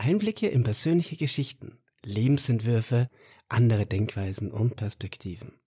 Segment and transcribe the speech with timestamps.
[0.00, 3.10] Einblicke in persönliche Geschichten, Lebensentwürfe,
[3.50, 5.60] andere Denkweisen und Perspektiven.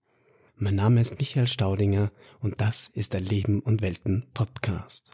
[0.56, 2.10] Mein Name ist Michael Staudinger
[2.40, 5.12] und das ist der Leben und Welten Podcast.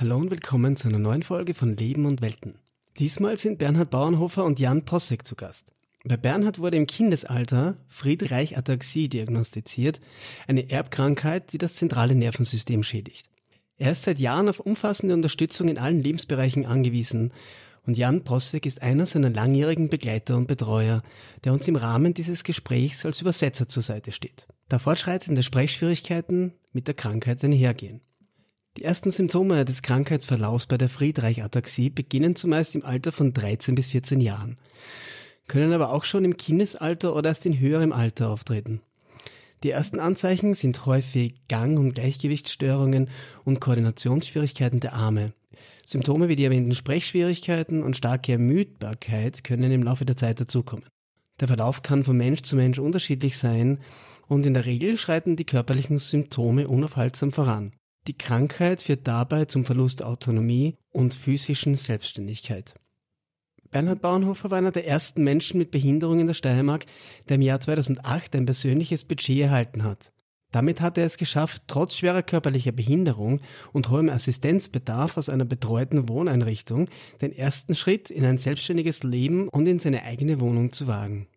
[0.00, 2.54] Hallo und willkommen zu einer neuen Folge von Leben und Welten.
[2.98, 5.66] Diesmal sind Bernhard Bauernhofer und Jan Possek zu Gast.
[6.04, 10.00] Bei Bernhard wurde im Kindesalter Friedreich-Ataxie diagnostiziert,
[10.48, 13.28] eine Erbkrankheit, die das zentrale Nervensystem schädigt.
[13.76, 17.34] Er ist seit Jahren auf umfassende Unterstützung in allen Lebensbereichen angewiesen
[17.84, 21.02] und Jan Possek ist einer seiner langjährigen Begleiter und Betreuer,
[21.44, 26.86] der uns im Rahmen dieses Gesprächs als Übersetzer zur Seite steht, da fortschreitende Sprechschwierigkeiten mit
[26.86, 28.00] der Krankheit einhergehen.
[28.76, 33.90] Die ersten Symptome des Krankheitsverlaufs bei der Friedreich-Ataxie beginnen zumeist im Alter von 13 bis
[33.90, 34.58] 14 Jahren,
[35.48, 38.80] können aber auch schon im Kindesalter oder erst in höherem Alter auftreten.
[39.64, 43.10] Die ersten Anzeichen sind häufig Gang- und Gleichgewichtsstörungen
[43.44, 45.32] und Koordinationsschwierigkeiten der Arme.
[45.84, 50.86] Symptome wie die erwähnten Sprechschwierigkeiten und starke Ermüdbarkeit können im Laufe der Zeit dazukommen.
[51.40, 53.80] Der Verlauf kann von Mensch zu Mensch unterschiedlich sein
[54.28, 57.72] und in der Regel schreiten die körperlichen Symptome unaufhaltsam voran.
[58.06, 62.74] Die Krankheit führt dabei zum Verlust der Autonomie und physischen Selbstständigkeit.
[63.70, 66.86] Bernhard Bauernhofer war einer der ersten Menschen mit Behinderung in der Steiermark,
[67.28, 70.12] der im Jahr 2008 ein persönliches Budget erhalten hat.
[70.50, 73.40] Damit hat er es geschafft, trotz schwerer körperlicher Behinderung
[73.72, 76.88] und hohem Assistenzbedarf aus einer betreuten Wohneinrichtung
[77.20, 81.28] den ersten Schritt in ein selbstständiges Leben und in seine eigene Wohnung zu wagen.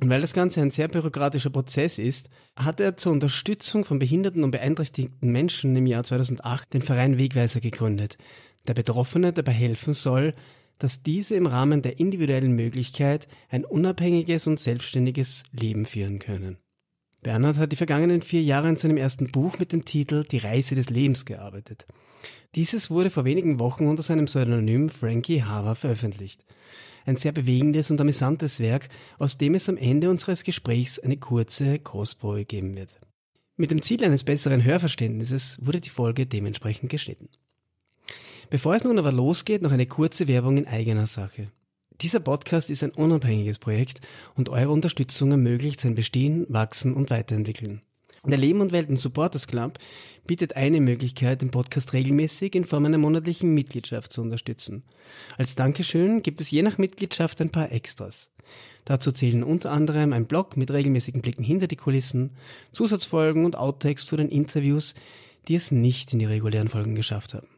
[0.00, 4.44] Und weil das Ganze ein sehr bürokratischer Prozess ist, hat er zur Unterstützung von behinderten
[4.44, 8.16] und beeinträchtigten Menschen im Jahr 2008 den Verein Wegweiser gegründet,
[8.68, 10.34] der Betroffene dabei helfen soll,
[10.78, 16.58] dass diese im Rahmen der individuellen Möglichkeit ein unabhängiges und selbstständiges Leben führen können.
[17.22, 20.76] Bernhard hat die vergangenen vier Jahre in seinem ersten Buch mit dem Titel Die Reise
[20.76, 21.86] des Lebens gearbeitet.
[22.54, 26.44] Dieses wurde vor wenigen Wochen unter seinem Pseudonym Frankie Haver veröffentlicht
[27.08, 28.88] ein sehr bewegendes und amüsantes Werk,
[29.18, 32.90] aus dem es am Ende unseres Gesprächs eine kurze Kostprobe geben wird.
[33.56, 37.28] Mit dem Ziel eines besseren Hörverständnisses wurde die Folge dementsprechend geschnitten.
[38.50, 41.50] Bevor es nun aber losgeht, noch eine kurze Werbung in eigener Sache.
[42.00, 44.00] Dieser Podcast ist ein unabhängiges Projekt
[44.36, 47.82] und eure Unterstützung ermöglicht sein Bestehen, Wachsen und Weiterentwickeln.
[48.26, 49.78] Der Leben und Welten Supporters Club
[50.26, 54.82] bietet eine Möglichkeit, den Podcast regelmäßig in Form einer monatlichen Mitgliedschaft zu unterstützen.
[55.36, 58.30] Als Dankeschön gibt es je nach Mitgliedschaft ein paar Extras.
[58.84, 62.36] Dazu zählen unter anderem ein Blog mit regelmäßigen Blicken hinter die Kulissen,
[62.72, 64.94] Zusatzfolgen und Outtakes zu den Interviews,
[65.46, 67.48] die es nicht in die regulären Folgen geschafft haben.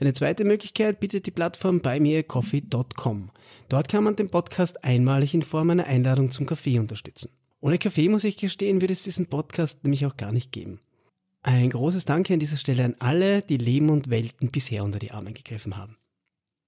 [0.00, 3.30] Eine zweite Möglichkeit bietet die Plattform buymeacoffee.com.
[3.68, 7.30] Dort kann man den Podcast einmalig in Form einer Einladung zum Kaffee unterstützen.
[7.60, 10.80] Ohne Kaffee, muss ich gestehen, würde es diesen Podcast nämlich auch gar nicht geben.
[11.42, 15.12] Ein großes Danke an dieser Stelle an alle, die Leben und Welten bisher unter die
[15.12, 15.96] Arme gegriffen haben.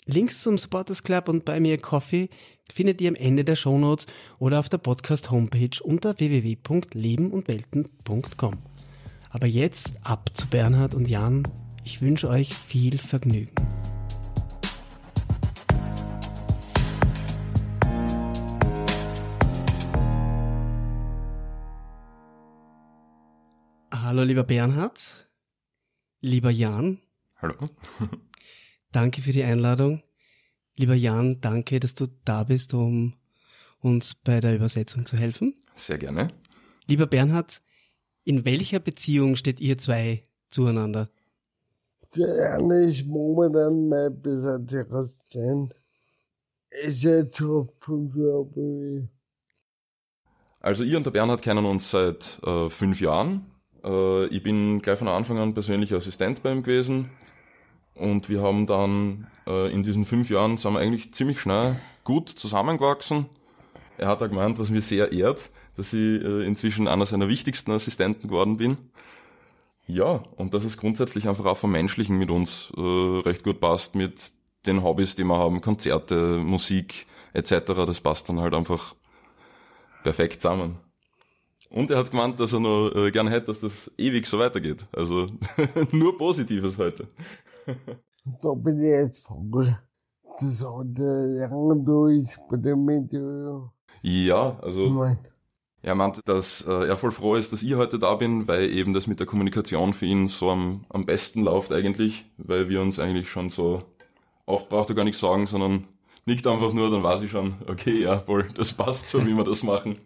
[0.06, 2.30] Links zum Supporters Club und bei mir Coffee
[2.72, 4.06] findet ihr am Ende der Shownotes
[4.38, 8.58] oder auf der Podcast Homepage unter www.lebenundwelten.com.
[9.30, 11.44] Aber jetzt ab zu Bernhard und Jan.
[11.84, 13.54] Ich wünsche euch viel Vergnügen.
[24.10, 25.00] Hallo, lieber Bernhard.
[26.21, 26.98] Lieber Jan.
[27.37, 27.54] Hallo.
[28.91, 30.03] danke für die Einladung.
[30.75, 33.15] Lieber Jan, danke, dass du da bist, um
[33.78, 35.54] uns bei der Übersetzung zu helfen.
[35.76, 36.26] Sehr gerne.
[36.88, 37.62] Lieber Bernhard,
[38.25, 41.09] in welcher Beziehung steht ihr zwei zueinander?
[42.16, 45.72] Der eine ist momentan mein besagter Assistent.
[46.69, 49.09] Ist jetzt schon fünf Jahre bei mir.
[50.59, 53.47] Also ihr und der Bernhard kennen uns seit äh, fünf Jahren.
[53.84, 57.10] Äh, ich bin gleich von Anfang an persönlicher Assistent bei ihm gewesen.
[57.94, 62.28] Und wir haben dann äh, in diesen fünf Jahren sind wir eigentlich ziemlich schnell gut
[62.28, 63.26] zusammengewachsen.
[63.99, 67.72] Er hat auch gemeint, was mir sehr ehrt, dass ich äh, inzwischen einer seiner wichtigsten
[67.72, 68.78] Assistenten geworden bin.
[69.87, 73.94] Ja, und dass es grundsätzlich einfach auch vom Menschlichen mit uns äh, recht gut passt,
[73.94, 74.31] mit
[74.66, 77.72] den Hobbys, die wir haben, Konzerte, Musik etc.
[77.87, 78.94] Das passt dann halt einfach
[80.02, 80.78] perfekt zusammen.
[81.70, 84.87] Und er hat gemeint, dass er nur äh, gerne hätte, dass das ewig so weitergeht.
[84.93, 85.28] Also
[85.93, 87.06] nur Positives heute.
[88.43, 89.64] da bin ich jetzt froh,
[90.40, 91.02] dass heute
[91.38, 93.69] lange durch bei dem Interview.
[94.02, 95.14] Ja, also
[95.82, 98.93] er meinte, dass äh, er voll froh ist, dass ich heute da bin, weil eben
[98.93, 102.99] das mit der Kommunikation für ihn so am, am besten läuft eigentlich, weil wir uns
[102.99, 103.82] eigentlich schon so
[104.44, 105.87] oft braucht er gar nichts sagen, sondern
[106.26, 109.44] nickt einfach nur, dann weiß ich schon, okay, ja, voll, das passt so, wie wir
[109.44, 109.99] das machen.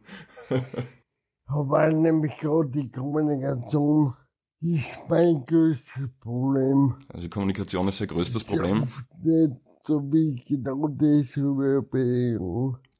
[1.46, 4.14] Aber nämlich gerade die Kommunikation
[4.61, 6.94] ist mein größtes Problem.
[7.08, 8.87] Also die Kommunikation ist sein größtes Problem,
[9.19, 11.37] Ich nicht so wie ich genau das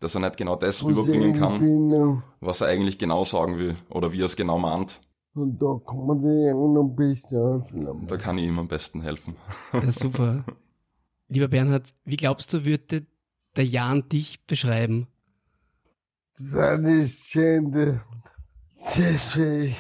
[0.01, 2.23] dass er nicht genau das rüberbringen kann, kann.
[2.41, 5.01] was er eigentlich genau sagen will oder wie er es genau meint.
[5.35, 8.07] Und da kann man die anderen besten helfen.
[8.07, 9.37] Da kann ich ihm am besten helfen.
[9.73, 10.45] Ja, super.
[11.29, 13.07] Lieber Bernhard, wie glaubst du, würde
[13.57, 15.09] der Jan dich beschreiben?
[16.37, 17.73] Das ist schön,
[18.75, 19.77] sehr schwierig.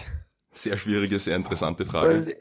[0.52, 2.26] Sehr schwierige, sehr interessante Frage.
[2.26, 2.36] Weil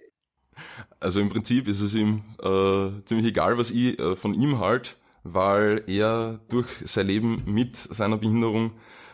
[1.00, 4.98] Also im Prinzip ist es ihm äh, ziemlich egal, was ich äh, von ihm halt,
[5.24, 8.72] weil er durch sein Leben mit seiner Behinderung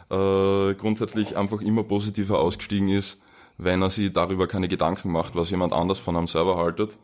[0.10, 3.22] äh, grundsätzlich einfach immer positiver ausgestiegen ist,
[3.58, 6.98] wenn er sich darüber keine Gedanken macht, was jemand anders von einem selber haltet.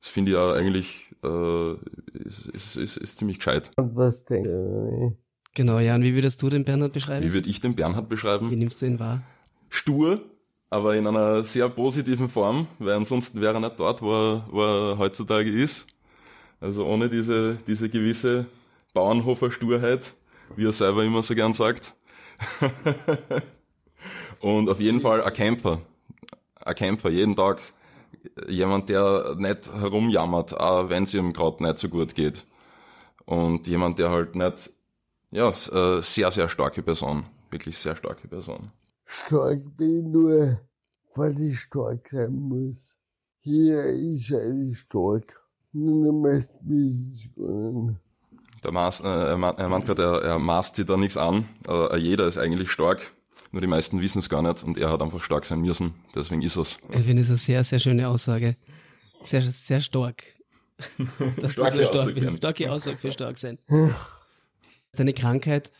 [0.00, 1.72] Das finde ich ja eigentlich äh,
[2.26, 3.70] ist, ist, ist, ist ziemlich gescheit.
[3.76, 5.16] was denke
[5.54, 7.26] Genau, Jan, wie würdest du den Bernhard beschreiben?
[7.26, 8.48] Wie würde ich den Bernhard Wie beschreiben?
[8.50, 9.22] nimmst du ihn wahr?
[9.72, 10.20] Stur,
[10.68, 14.62] aber in einer sehr positiven Form, weil ansonsten wäre er nicht dort, wo er, wo
[14.62, 15.86] er heutzutage ist.
[16.60, 18.46] Also ohne diese, diese gewisse
[18.92, 20.12] Bauernhofer Sturheit,
[20.56, 21.94] wie er selber immer so gern sagt.
[24.40, 25.80] Und auf jeden Fall ein Kämpfer.
[26.56, 27.62] Ein Kämpfer, jeden Tag.
[28.48, 32.44] Jemand, der nicht herumjammert, auch wenn es ihm gerade nicht so gut geht.
[33.24, 34.70] Und jemand, der halt nicht,
[35.30, 37.24] ja, äh, sehr, sehr starke Person.
[37.50, 38.70] Wirklich sehr starke Person.
[39.12, 40.60] Stark bin ich nur,
[41.14, 42.96] weil ich stark sein muss.
[43.40, 45.38] Hier ist eigentlich stark.
[45.72, 47.30] Nur möchte mich nicht.
[48.64, 51.46] Der Maß, äh, er, er meint gerade, er, er maßt sich da nichts an.
[51.68, 53.12] Äh, jeder ist eigentlich stark.
[53.50, 55.92] Nur die meisten wissen es gar nicht und er hat einfach stark sein müssen.
[56.14, 56.78] Deswegen ist es.
[56.90, 58.56] Ich finde es eine sehr, sehr schöne Aussage.
[59.24, 60.24] Sehr, sehr stark.
[61.36, 62.36] Dass Starke du so stark Aussage.
[62.38, 63.58] Starke Aussage für stark sein.
[64.92, 65.70] Deine Krankheit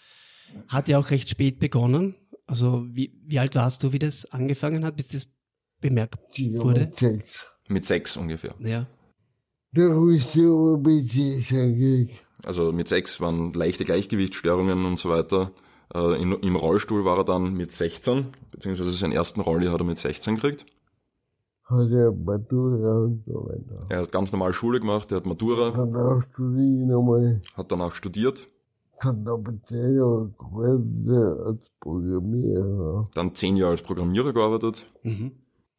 [0.68, 2.14] hat ja auch recht spät begonnen.
[2.52, 5.26] Also wie, wie alt warst du, wie das angefangen hat, bis das
[5.80, 6.90] bemerkt wurde?
[6.92, 7.46] Sex.
[7.66, 8.54] Mit sechs ungefähr.
[8.58, 8.86] Ja.
[9.72, 10.42] Da wusste
[10.90, 12.20] ich.
[12.44, 15.50] Also mit sechs waren leichte Gleichgewichtsstörungen und so weiter.
[15.94, 19.84] Äh, in, Im Rollstuhl war er dann mit 16, beziehungsweise seinen ersten Rolli hat er
[19.84, 20.66] mit 16 gekriegt.
[21.64, 23.86] Hat er Matura und so weiter.
[23.88, 27.40] Er hat ganz normal Schule gemacht, er hat Matura, Dann auch studieren nochmal.
[27.54, 28.46] hat danach studiert,
[29.00, 33.04] Dann aber zehn Jahre gearbeitet als Programmierer.
[33.14, 34.86] dann zehn Jahre als Programmierer gearbeitet.
[35.02, 35.32] Mhm.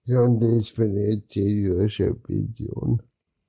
[0.05, 3.01] Ja, und das bin ich zehn Jahre schon Pension.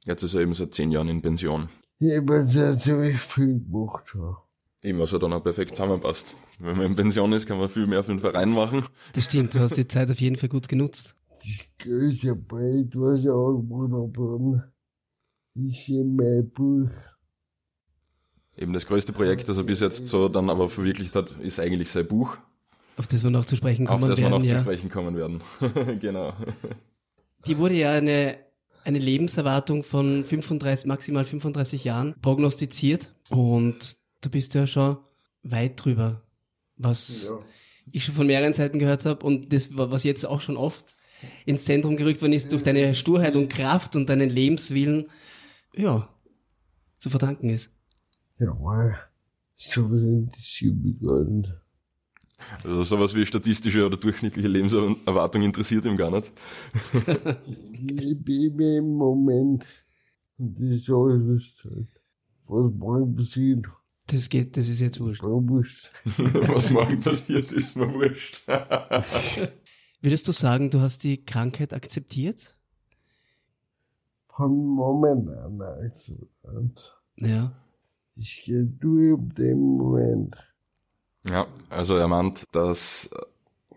[0.05, 1.69] Jetzt ist er eben seit zehn Jahren in Pension.
[1.99, 4.37] Ich habe sehr ziemlich viel gemacht schon.
[4.83, 6.37] Eben, was ja dann auch perfekt zusammenpasst.
[6.59, 8.85] Wenn man in Pension ist, kann man viel mehr für den Verein machen.
[9.15, 11.17] Das stimmt, du hast die Zeit auf jeden Fall gut genutzt.
[11.31, 14.73] Das größte Projekt, was ich angeboten habe,
[15.55, 16.91] ist in mein Buch.
[18.57, 21.91] Eben das größte Projekt, das er bis jetzt so dann aber verwirklicht hat, ist eigentlich
[21.91, 22.37] sein Buch,
[22.97, 24.49] Auf das wir noch zu sprechen auf kommen das wir noch werden.
[24.49, 24.61] zu Ja.
[24.61, 25.41] sprechen kommen werden.
[26.01, 26.33] genau.
[27.47, 28.39] Die wurde ja eine,
[28.85, 34.99] eine Lebenserwartung von 35, maximal 35 Jahren prognostiziert und du bist ja schon
[35.43, 36.23] weit drüber,
[36.77, 37.29] was
[37.93, 40.97] ich schon von mehreren Seiten gehört habe und das, wa- was jetzt auch schon oft
[41.45, 45.07] ins Zentrum gerückt worden ist, durch deine Sturheit und Kraft und deinen Lebenswillen,
[45.75, 46.09] ja,
[46.99, 47.73] zu verdanken ist.
[48.39, 48.97] Ja, weil
[49.55, 51.53] so interessiert mich gar nicht.
[52.63, 56.33] Also sowas wie statistische oder durchschnittliche Lebenserwartung interessiert ihm gar nicht.
[57.47, 59.67] Ich lebe im Moment.
[60.37, 61.89] Und das ist alles, was zählt.
[62.49, 63.67] Was morgen passiert,
[64.09, 65.23] Das geht, das ist jetzt wurscht.
[65.23, 65.91] wurscht.
[66.05, 68.47] Was morgen passiert, ist mir wurscht.
[70.03, 72.55] Würdest du sagen, du hast die Krankheit akzeptiert?
[74.29, 77.01] Von Moment an akzeptiert.
[77.17, 77.64] Ja.
[78.17, 80.37] Ich gehe durch dem Moment.
[81.29, 83.11] ja, also er meint, dass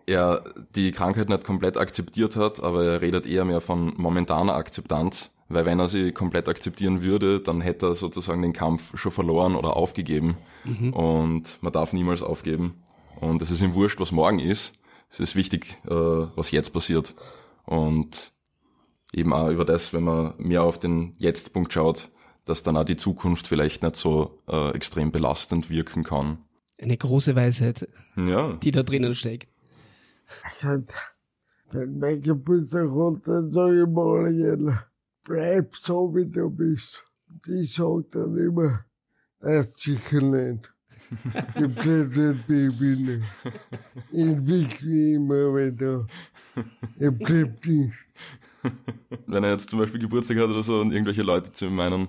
[0.06, 0.42] er
[0.74, 5.66] die Krankheit nicht komplett akzeptiert hat, aber er redet eher mehr von momentaner Akzeptanz, weil
[5.66, 9.76] wenn er sie komplett akzeptieren würde, dann hätte er sozusagen den Kampf schon verloren oder
[9.76, 10.36] aufgegeben.
[10.92, 12.82] Und man darf niemals aufgeben.
[13.20, 14.74] Und es ist ihm wurscht, was morgen ist.
[15.10, 17.14] Es ist wichtig, äh, was jetzt passiert.
[17.64, 18.32] Und
[19.12, 22.10] eben auch über das, wenn man mehr auf den Jetzt-Punkt schaut,
[22.48, 26.38] dass dann auch die Zukunft vielleicht nicht so äh, extrem belastend wirken kann.
[26.80, 29.48] Eine große Weisheit, Ja, die da drinnen steckt.
[31.70, 34.84] Wenn mein Geburtstag kommt, dann sage ich mal, Jella,
[35.24, 37.04] bleib so, wie du bist.
[37.46, 38.84] Die sagt dann immer,
[39.40, 40.72] das ist sicher nicht.
[41.54, 43.24] Ich bleib das Baby nicht.
[44.12, 46.06] Ich wickle immer weiter.
[46.98, 47.94] Ich bleib nicht.
[49.26, 52.08] wenn er jetzt zum Beispiel Geburtstag hat oder so und irgendwelche Leute zu ihm meinen,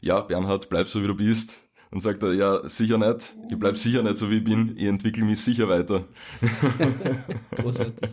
[0.00, 1.64] ja, Bernhard, bleib so wie du bist.
[1.90, 4.84] Und sagt er, ja, sicher nicht, ich bleib sicher nicht so wie ich bin, ich
[4.84, 6.04] entwickle mich sicher weiter.
[7.52, 8.10] Großartig.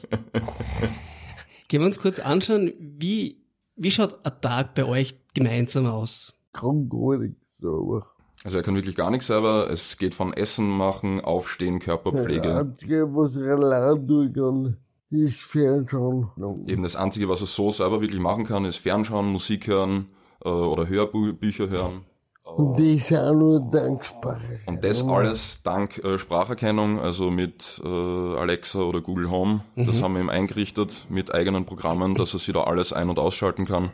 [1.67, 3.43] Gehen wir uns kurz anschauen, wie,
[3.75, 6.39] wie schaut ein Tag bei euch gemeinsam aus?
[6.53, 8.07] Kann gar nichts selber.
[8.45, 9.69] Also er kann wirklich gar nichts selber.
[9.69, 12.57] Es geht von Essen machen, Aufstehen, Das Körperpflege.
[12.57, 14.77] Einzige, was ich allein tun kann,
[15.09, 16.29] ist Fernschauen.
[16.67, 20.09] Eben das Einzige, was er so selber wirklich machen kann, ist Fernschauen, Musik hören
[20.43, 22.05] äh, oder Hörbücher hören.
[22.43, 24.39] Und die ist auch nur dankbar.
[24.67, 29.61] Und das alles dank äh, Spracherkennung, also mit äh, Alexa oder Google Home.
[29.75, 33.17] Das haben wir ihm eingerichtet mit eigenen Programmen, dass er sich da alles ein- und
[33.17, 33.91] ausschalten kann.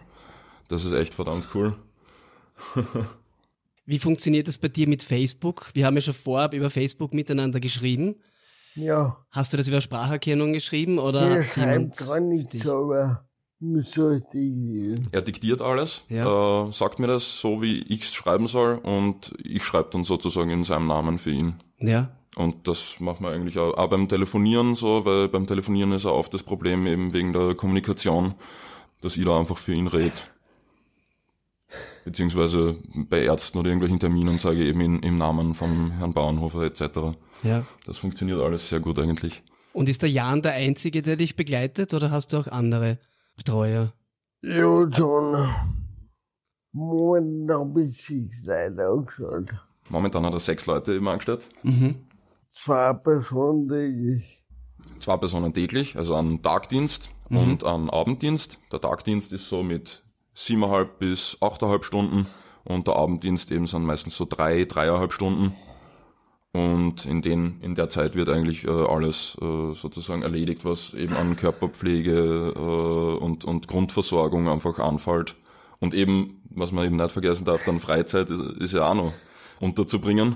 [0.68, 1.76] Das ist echt verdammt cool.
[3.86, 5.72] Wie funktioniert das bei dir mit Facebook?
[5.74, 8.16] Wir haben ja schon vorab über Facebook miteinander geschrieben.
[8.76, 13.26] Ja, Hast du das über Spracherkennung geschrieben oder schreiben jemand gar nicht selber.
[15.12, 16.68] Er diktiert alles, Ja.
[16.68, 20.50] äh, sagt mir das so, wie ich es schreiben soll und ich schreibe dann sozusagen
[20.50, 21.56] in seinem Namen für ihn.
[21.78, 22.10] Ja.
[22.36, 26.18] Und das machen wir eigentlich auch, auch beim Telefonieren so, weil beim Telefonieren ist auch
[26.18, 28.34] oft das Problem eben wegen der Kommunikation,
[29.02, 30.14] dass ich da einfach für ihn rede.
[32.04, 32.80] Beziehungsweise
[33.10, 37.16] bei Ärzten oder irgendwelchen Terminen sage ich eben in, im Namen von Herrn Bauernhofer etc.
[37.44, 37.64] Ja.
[37.86, 39.44] Das funktioniert alles sehr gut eigentlich.
[39.74, 42.98] Und ist der Jan der Einzige, der dich begleitet oder hast du auch andere
[43.38, 43.94] Betreuer?
[44.42, 45.50] Ja, schon.
[46.74, 49.50] Momentan habe ich sechs Leute angeschaut.
[49.90, 51.50] Momentan hat er sechs Leute eben angestellt.
[51.64, 51.96] Mhm.
[52.50, 54.44] Zwei Personen, denke ich.
[55.00, 58.60] Zwei Personen täglich, also an Tagdienst und an Abenddienst.
[58.72, 60.04] Der Tagdienst ist so mit
[60.34, 62.28] siebeneinhalb bis achteinhalb Stunden
[62.64, 65.54] und der Abenddienst eben sind meistens so drei, dreieinhalb Stunden.
[66.54, 71.16] Und in den, in der Zeit wird eigentlich äh, alles äh, sozusagen erledigt, was eben
[71.16, 75.38] an Körperpflege äh, und, und Grundversorgung einfach anfällt.
[75.80, 79.14] Und eben, was man eben nicht vergessen darf, dann Freizeit ist, ist ja auch noch
[79.62, 80.36] unterzubringen.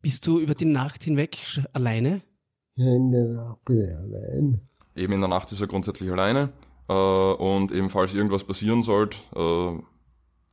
[0.00, 1.38] Bist du über die Nacht hinweg
[1.74, 2.22] alleine?
[2.76, 4.68] Ja, in der Nacht bin ich allein.
[4.96, 6.52] Eben in der Nacht ist er grundsätzlich alleine.
[6.88, 9.82] Äh, und eben falls irgendwas passieren sollte, äh,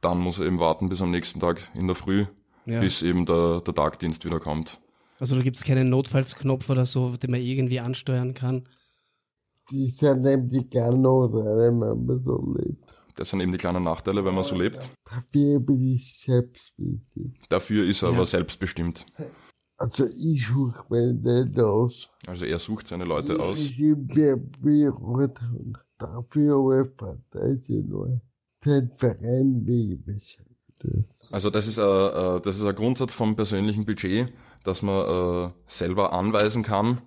[0.02, 2.26] dann muss er eben warten bis am nächsten Tag in der Früh,
[2.66, 2.80] Ja.
[2.80, 4.80] bis eben der, der Tagdienst wieder kommt.
[5.20, 8.68] Also da gibt es keinen Notfallsknopf oder so, den man irgendwie ansteuern kann.
[9.72, 12.84] Die sind eben die Kanone, wenn man so lebt.
[13.16, 14.90] Das sind eben die kleinen Nachteile, wenn man so lebt.
[15.06, 17.38] Dafür bin ich selbstbestimmt.
[17.50, 18.16] Dafür ist er Ja.
[18.16, 19.06] aber selbstbestimmt.
[19.78, 22.10] Also ich suche mir nicht aus.
[22.28, 23.58] Also er sucht seine Leute aus.
[23.60, 26.86] Ich bin berührt und dafür
[27.88, 28.22] nur
[28.66, 30.44] den Verein besser.
[31.32, 34.32] Also das ist, ein, äh, das ist ein Grundsatz vom persönlichen Budget,
[34.64, 37.02] dass man äh, selber anweisen kann,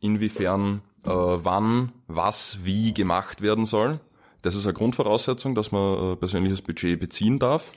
[0.00, 4.00] inwiefern, äh, wann, was, wie gemacht werden soll.
[4.42, 7.72] Das ist eine Grundvoraussetzung, dass man äh, persönliches Budget beziehen darf.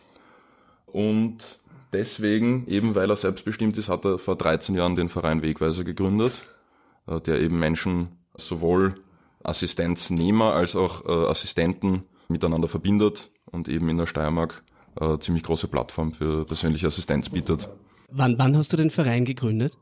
[0.86, 1.60] Und
[1.94, 6.44] deswegen, eben weil er selbstbestimmt ist, hat er vor 13 Jahren den Verein Wegweiser gegründet,
[7.08, 8.96] äh, der eben Menschen sowohl
[9.44, 14.64] Assistenznehmer als auch äh, Assistenten miteinander verbindet und eben in der Steiermark
[15.00, 17.70] äh, ziemlich große Plattform für persönliche Assistenz bietet.
[18.10, 19.78] Wann, wann hast du den Verein gegründet?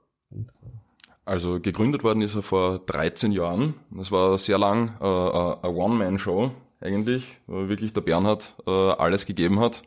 [1.26, 3.76] Also gegründet worden ist er vor 13 Jahren.
[3.92, 6.52] Das war sehr lang äh, eine One-Man-Show
[6.82, 9.84] eigentlich, wo wirklich der Bernhard äh, alles gegeben hat.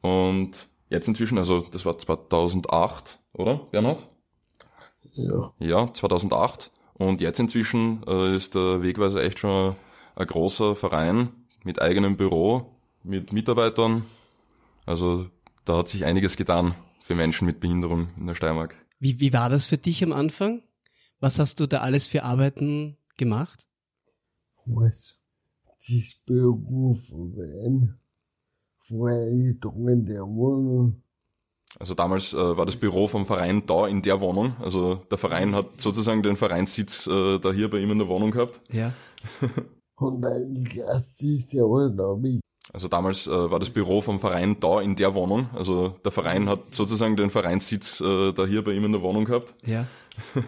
[0.00, 4.08] Und jetzt inzwischen, also das war 2008, oder Bernhard?
[5.12, 5.52] Ja.
[5.58, 6.70] Ja, 2008.
[6.94, 9.74] Und jetzt inzwischen äh, ist der Wegweiser echt schon
[10.16, 11.28] ein großer Verein
[11.64, 12.70] mit eigenem Büro,
[13.02, 14.04] mit Mitarbeitern.
[14.86, 15.28] Also
[15.64, 16.74] da hat sich einiges getan
[17.04, 18.74] für Menschen mit Behinderung in der Steiermark.
[18.98, 20.62] Wie, wie war das für dich am Anfang?
[21.20, 23.66] Was hast du da alles für Arbeiten gemacht?
[24.66, 25.18] Was?
[25.86, 27.98] Das Beruf in
[30.06, 31.03] der Wohnung.
[31.78, 34.56] Also damals äh, war das Büro vom Verein da in der Wohnung.
[34.62, 38.30] Also der Verein hat sozusagen den Vereinssitz äh, da hier bei ihm in der Wohnung
[38.30, 38.60] gehabt.
[38.70, 38.92] Ja.
[39.96, 41.64] Und ist ja
[42.72, 45.48] Also damals äh, war das Büro vom Verein da in der Wohnung.
[45.54, 49.24] Also der Verein hat sozusagen den Vereinssitz äh, da hier bei ihm in der Wohnung
[49.24, 49.54] gehabt.
[49.64, 49.86] Ja.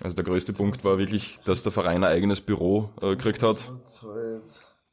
[0.00, 3.72] Also der größte Punkt war wirklich, dass der Verein ein eigenes Büro äh, gekriegt hat.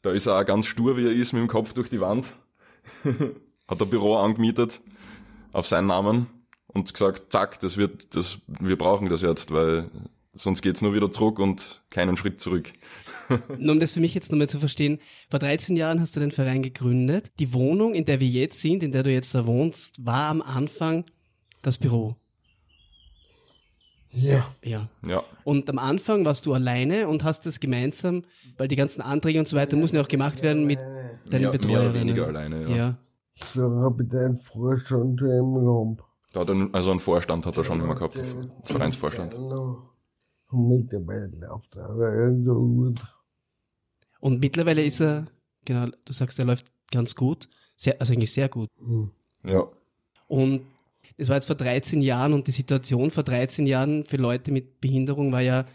[0.01, 2.25] Da ist er auch ganz stur, wie er ist, mit dem Kopf durch die Wand.
[3.67, 4.81] hat ein Büro angemietet
[5.55, 6.27] auf seinen Namen
[6.67, 9.89] und gesagt, zack, das wird, das, wir brauchen das jetzt, weil
[10.33, 12.71] sonst geht's nur wieder zurück und keinen Schritt zurück.
[13.57, 14.99] Nur um das für mich jetzt nochmal zu verstehen,
[15.31, 17.31] vor 13 Jahren hast du den Verein gegründet.
[17.39, 20.43] Die Wohnung, in der wir jetzt sind, in der du jetzt da wohnst, war am
[20.43, 21.05] Anfang
[21.63, 22.17] das Büro.
[24.11, 24.45] Ja.
[24.63, 24.89] Ja.
[25.07, 28.23] Ja, Und am Anfang warst du alleine und hast das gemeinsam,
[28.57, 31.39] weil die ganzen Anträge und so weiter müssen ja auch gemacht werden mit deinen mehr,
[31.39, 32.07] mehr oder Betreuerinnen.
[32.09, 32.61] weniger alleine.
[32.69, 32.75] Ja.
[32.75, 32.97] Ja.
[33.35, 36.03] Ich glaube, den Vorstand schon immer gehabt.
[36.33, 39.31] Da hat er, also einen Vorstand hat er schon immer gehabt, einen Vereinsvorstand.
[39.31, 39.89] Genau.
[40.51, 43.01] Und mittlerweile läuft er aber so gut.
[44.19, 45.25] Und mittlerweile ist er,
[45.65, 47.49] genau, du sagst, er läuft ganz gut.
[47.75, 48.69] Sehr, also eigentlich sehr gut.
[48.79, 49.11] Hm.
[49.43, 49.67] Ja.
[50.27, 50.61] Und
[51.17, 54.81] es war jetzt vor 13 Jahren und die Situation vor 13 Jahren für Leute mit
[54.81, 55.65] Behinderung war ja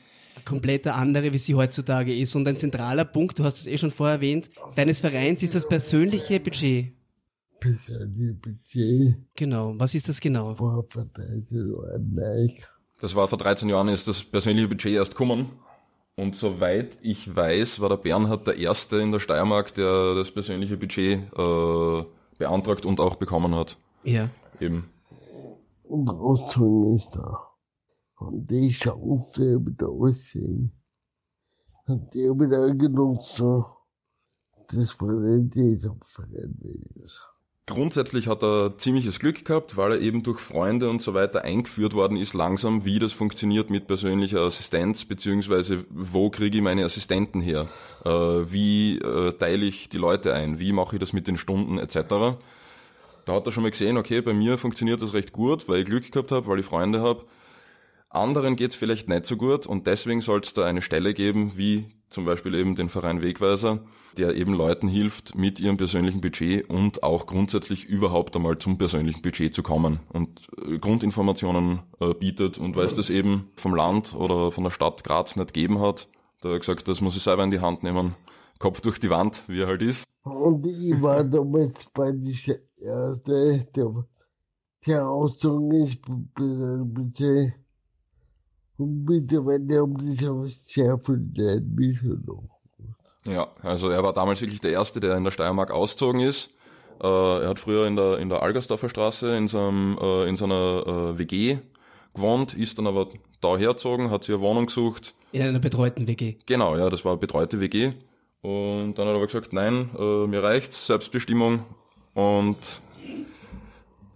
[0.45, 2.35] komplett eine andere, wie sie heutzutage ist.
[2.35, 5.69] Und ein zentraler Punkt, du hast es eh schon vorher erwähnt, deines Vereins ist das
[5.69, 6.93] persönliche Budget.
[7.61, 9.75] Persönliche Budget Genau.
[9.77, 10.55] Was ist das genau?
[10.55, 12.65] vor verteilt ordentlich.
[13.01, 15.51] Das war vor 13 Jahren ist das persönliche Budget erst gekommen.
[16.17, 20.77] Und soweit ich weiß, war der Bernhard der Erste in der Steiermark, der das persönliche
[20.77, 22.05] Budget äh,
[22.39, 23.79] beantragt und auch bekommen hat.
[24.03, 24.29] Ja.
[24.61, 24.91] Eben.
[25.85, 27.51] Und Ausgang ist da.
[28.19, 30.73] Und die Chance habe ich da aussehen.
[31.87, 33.37] Und die habe ich da genutzt.
[33.37, 33.65] so.
[34.69, 37.21] Das Problem ist auf Freiwilliges.
[37.67, 41.95] Grundsätzlich hat er ziemliches Glück gehabt, weil er eben durch Freunde und so weiter eingeführt
[41.95, 47.41] worden ist, langsam, wie das funktioniert mit persönlicher Assistenz, beziehungsweise wo kriege ich meine Assistenten
[47.41, 47.69] her,
[48.05, 51.79] äh, wie äh, teile ich die Leute ein, wie mache ich das mit den Stunden
[51.79, 52.39] etc.
[53.25, 55.87] Da hat er schon mal gesehen, okay, bei mir funktioniert das recht gut, weil ich
[55.87, 57.25] Glück gehabt habe, weil ich Freunde habe.
[58.13, 61.87] Anderen geht's vielleicht nicht so gut und deswegen soll es da eine Stelle geben, wie
[62.09, 63.85] zum Beispiel eben den Verein Wegweiser,
[64.19, 69.23] der eben Leuten hilft, mit ihrem persönlichen Budget und auch grundsätzlich überhaupt einmal zum persönlichen
[69.23, 74.13] Budget zu kommen und äh, Grundinformationen äh, bietet und weil es das eben vom Land
[74.13, 76.09] oder von der Stadt Graz nicht gegeben hat,
[76.41, 78.17] da hat er gesagt, das muss ich selber in die Hand nehmen,
[78.59, 80.05] Kopf durch die Wand, wie er halt ist.
[80.25, 84.05] Und ich war damals bei der Erste, der,
[84.85, 87.55] der Ausdruck ist Budget.
[88.81, 92.45] Und mittlerweile haben sich aber sehr viele Leute mich noch.
[93.27, 96.55] Ja, also er war damals wirklich der Erste, der in der Steiermark ausgezogen ist.
[97.03, 100.87] Äh, er hat früher in der, in der Algersdorfer Straße in, seinem, äh, in seiner
[100.87, 101.59] äh, WG
[102.15, 103.09] gewohnt, ist dann aber
[103.43, 105.15] da hergezogen, hat sich eine Wohnung gesucht.
[105.33, 106.37] In einer betreuten WG.
[106.47, 107.93] Genau, ja, das war eine betreute WG.
[108.41, 111.65] Und dann hat er aber gesagt, nein, äh, mir reicht's, Selbstbestimmung
[112.15, 112.57] und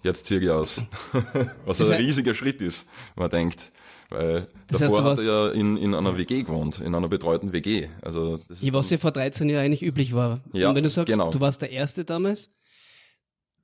[0.02, 0.80] jetzt ziehe ich aus.
[1.66, 3.70] Was ein riesiger Schritt ist, wenn man denkt.
[4.10, 7.08] Weil Das heißt, davor du hat er ja in, in einer WG gewohnt, in einer
[7.08, 7.88] betreuten WG.
[8.02, 10.42] Also das ist was ja vor 13 Jahren eigentlich üblich war.
[10.52, 11.30] Ja, und wenn du sagst, genau.
[11.30, 12.52] du warst der Erste damals,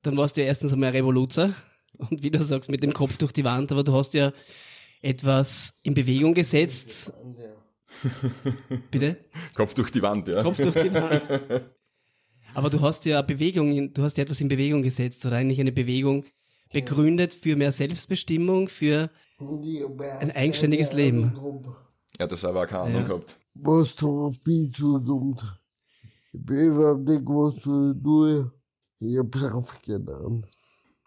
[0.03, 1.53] dann warst du ja erstens einmal ein Revoluzer
[1.99, 4.33] und wie du sagst, mit dem Kopf durch die Wand, aber du hast ja
[5.03, 7.13] etwas in Bewegung gesetzt.
[8.91, 9.17] Bitte?
[9.55, 10.43] Kopf durch die Wand, ja.
[10.43, 11.29] Kopf durch die Wand.
[12.55, 15.73] Aber du hast ja Bewegung, du hast ja etwas in Bewegung gesetzt oder eigentlich eine
[15.73, 16.25] Bewegung
[16.73, 19.11] begründet für mehr Selbstbestimmung, für
[20.21, 21.33] Ein eigenständiges Leben.
[22.19, 23.09] Er hat das auch keine Ahnung Ja.
[23.09, 23.39] gehabt.
[23.55, 25.37] Was du viel zu dumm.
[26.33, 26.69] Ich bin
[27.05, 28.53] nicht, was du tue.
[29.01, 30.47] Ich hab's aufgenommen.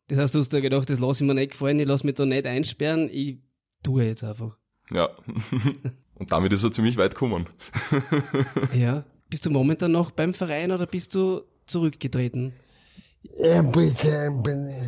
[0.07, 2.15] das hast du hast dir gedacht, das lasse ich mir nicht gefallen, ich lasse mich
[2.15, 3.37] da nicht einsperren, ich
[3.83, 4.57] tue jetzt einfach.
[4.91, 5.09] Ja.
[6.15, 7.47] Und damit ist er ziemlich weit gekommen.
[8.73, 9.03] Ja.
[9.29, 12.53] Bist du momentan noch beim Verein oder bist du zurückgetreten?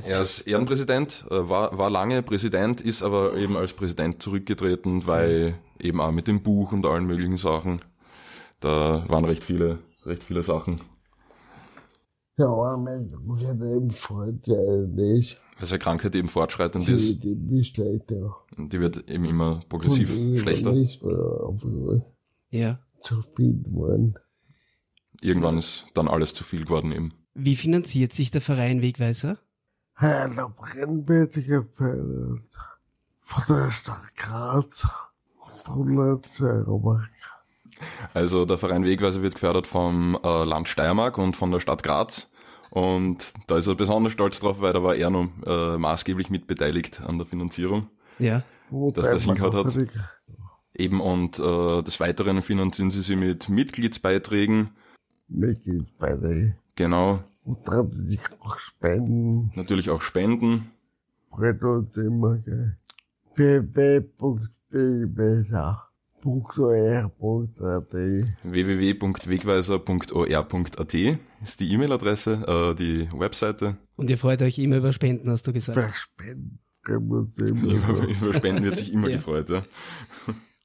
[0.07, 5.55] Er ist Ehrenpräsident, äh, war, war lange Präsident, ist aber eben als Präsident zurückgetreten, weil
[5.79, 7.81] eben auch mit dem Buch und allen möglichen Sachen,
[8.59, 10.81] da waren recht viele, recht viele Sachen.
[12.37, 15.41] Ja, mein Bruder im Vorteil nicht.
[15.57, 17.23] Weil seine Krankheit eben fortschreitend Die, ist.
[17.23, 18.35] die bist schlechter.
[18.57, 20.73] Und die wird eben immer progressiv Und schlechter.
[22.49, 22.79] Ja.
[23.01, 24.15] zu viel geworden.
[25.21, 27.13] Irgendwann ist dann alles zu viel geworden eben.
[27.35, 29.37] Wie finanziert sich der Verein Wegweiser?
[29.97, 32.43] Brand wird gefördert.
[33.19, 34.87] Von der Stadt Graz
[35.39, 37.09] und von der Steiermark.
[38.13, 42.31] Also der Verein Wegweiser wird gefördert vom äh, Land Steiermark und von der Stadt Graz.
[42.69, 47.01] Und da ist er besonders stolz drauf, weil da war er noch äh, maßgeblich mitbeteiligt
[47.01, 47.89] an der Finanzierung.
[48.17, 48.43] Ja.
[48.71, 49.77] Und Dass das hingehört hat.
[50.73, 54.69] Eben und äh, des Weiteren finanzieren sie sie mit Mitgliedsbeiträgen.
[55.27, 56.57] Mitgliedsbeiträge.
[56.75, 59.51] Genau, Und dann die auch Spenden.
[59.55, 60.71] natürlich auch Spenden.
[61.29, 62.37] Freut uns immer,
[69.75, 70.93] www.wegweiser.or.at
[71.43, 73.77] ist die E-Mail-Adresse, äh, die Webseite.
[73.95, 75.77] Und ihr freut euch immer über Spenden, hast du gesagt.
[75.79, 76.59] Verspenden.
[76.87, 79.17] Über, über Spenden wird sich immer Ja.
[79.17, 79.49] gefreut.
[79.49, 79.63] Ja.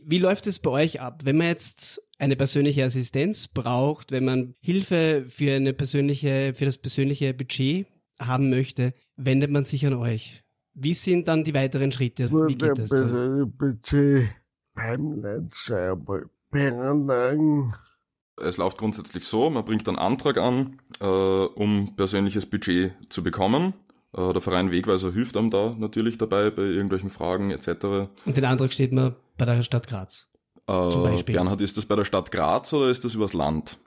[0.00, 1.20] Wie läuft es bei euch ab?
[1.24, 6.76] Wenn man jetzt eine persönliche Assistenz braucht, wenn man Hilfe für eine persönliche, für das
[6.76, 7.87] persönliche Budget
[8.18, 10.44] haben möchte, wendet man sich an euch.
[10.74, 12.28] Wie sind dann die weiteren Schritte?
[12.28, 12.90] Wie Nur geht das?
[13.59, 14.28] Budget
[14.74, 15.48] beim.
[16.52, 17.74] Berenlang.
[18.37, 23.74] Es läuft grundsätzlich so, man bringt einen Antrag an, äh, um persönliches Budget zu bekommen.
[24.16, 27.68] Äh, der Verein Wegweiser hilft einem da natürlich dabei bei irgendwelchen Fragen etc.
[28.24, 30.29] Und den Antrag steht man bei der Stadt Graz.
[30.70, 31.22] Äh.
[31.22, 33.78] Bernhard, ist das bei der Stadt Graz oder ist das übers Land?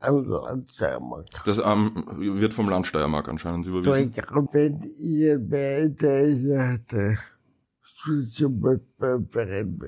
[0.00, 1.26] Also, Steiermark.
[1.44, 4.12] Das ähm, wird vom Land Steiermark anscheinend überwiesen.
[4.14, 7.18] ich glaube, wenn ihr mehr Interesse
[9.30, 9.78] Verein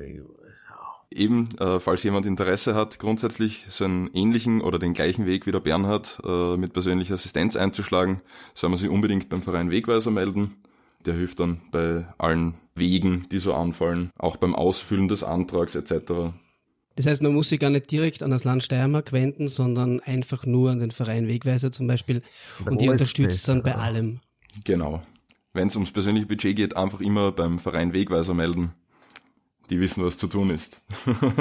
[1.12, 5.52] Eben, äh, falls jemand Interesse hat, grundsätzlich so einen ähnlichen oder den gleichen Weg wie
[5.52, 8.20] der Bernhard äh, mit persönlicher Assistenz einzuschlagen,
[8.54, 10.56] soll man sich unbedingt beim Verein Wegweiser melden.
[11.06, 16.32] Der hilft dann bei allen Wegen, die so anfallen, auch beim Ausfüllen des Antrags etc.
[16.96, 20.44] Das heißt, man muss sich gar nicht direkt an das Land Steiermark wenden, sondern einfach
[20.44, 22.22] nur an den Verein Wegweiser zum Beispiel.
[22.66, 24.20] Und die unterstützt dann bei allem.
[24.64, 25.02] Genau.
[25.52, 28.72] Wenn es ums persönliche Budget geht, einfach immer beim Verein Wegweiser melden.
[29.70, 30.80] Die wissen, was zu tun ist.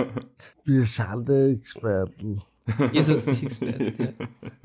[0.64, 2.42] Wir sind Experten.
[2.94, 4.04] Ihr seid die Experten.
[4.04, 4.14] Ja.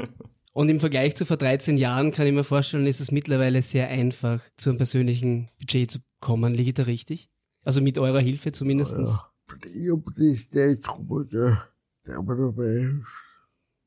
[0.52, 3.88] Und im Vergleich zu vor 13 Jahren kann ich mir vorstellen, ist es mittlerweile sehr
[3.88, 6.54] einfach, zu einem persönlichen Budget zu kommen.
[6.54, 7.28] Liege ich da richtig?
[7.64, 8.92] Also mit eurer Hilfe zumindest.
[8.92, 9.30] Ja.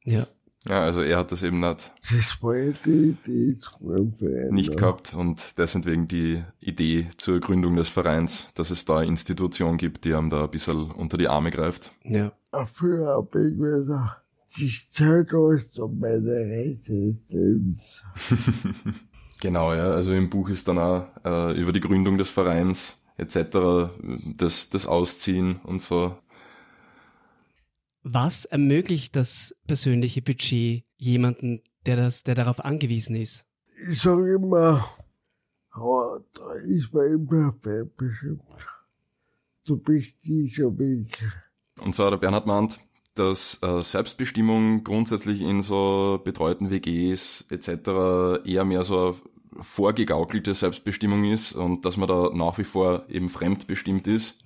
[0.03, 0.27] Ja.
[0.67, 4.49] Ja, also er hat das eben nicht, Das war ja die Idee zu meinem Verein.
[4.49, 9.77] nicht gehabt und deswegen die Idee zur Gründung des Vereins, dass es da eine Institution
[9.77, 11.91] gibt, die einem da ein bisschen unter die Arme greift.
[12.03, 12.33] Ja.
[12.57, 14.21] Dafür hab ich gesagt,
[14.57, 18.03] das zählt alles zu meiner Rechte des Lebens.
[19.39, 19.91] Genau, ja.
[19.91, 23.91] Also im Buch ist dann auch äh, über die Gründung des Vereins etc.,
[24.35, 26.17] das, das Ausziehen und so.
[28.01, 33.45] Was ermöglicht das persönliche Budget jemanden, der das, der darauf angewiesen ist?
[33.91, 34.89] Ich sag immer,
[35.69, 38.41] aber da ist man immer bestimmt.
[39.65, 41.23] Du bist dieser Weg.
[41.81, 42.79] Und zwar der Bernhard meint,
[43.15, 48.45] dass äh, Selbstbestimmung grundsätzlich in so betreuten WGs etc.
[48.45, 49.15] eher mehr so
[49.59, 54.39] vorgegaukelte Selbstbestimmung ist und dass man da nach wie vor eben fremdbestimmt ist.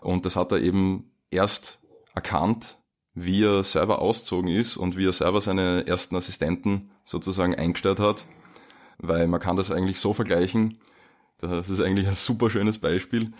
[0.00, 1.80] Und das hat er eben erst
[2.14, 2.78] erkannt,
[3.14, 8.26] wie er selber auszogen ist und wie er selber seine ersten Assistenten sozusagen eingestellt hat.
[8.98, 10.78] Weil man kann das eigentlich so vergleichen,
[11.38, 13.32] das ist eigentlich ein super schönes Beispiel.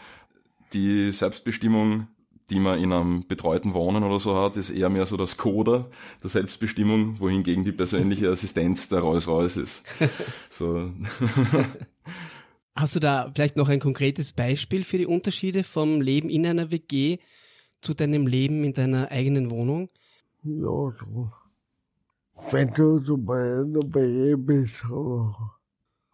[0.73, 2.09] Die Selbstbestimmung
[2.53, 5.91] die man in einem betreuten Wohnen oder so hat, ist eher mehr so das Coder
[6.23, 9.85] der Selbstbestimmung, wohingegen die persönliche Assistenz der Rolls-Royce ist.
[10.51, 10.91] So.
[12.77, 16.71] Hast du da vielleicht noch ein konkretes Beispiel für die Unterschiede vom Leben in einer
[16.71, 17.19] WG
[17.81, 19.89] zu deinem Leben in deiner eigenen Wohnung?
[20.43, 21.33] Ja, so.
[22.51, 25.59] Wenn du zum Beispiel bei ihm bist, aber-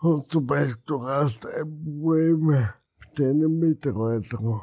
[0.01, 4.61] und zum Beispiel du hast ein Problem mit deinen Mitarbeitern.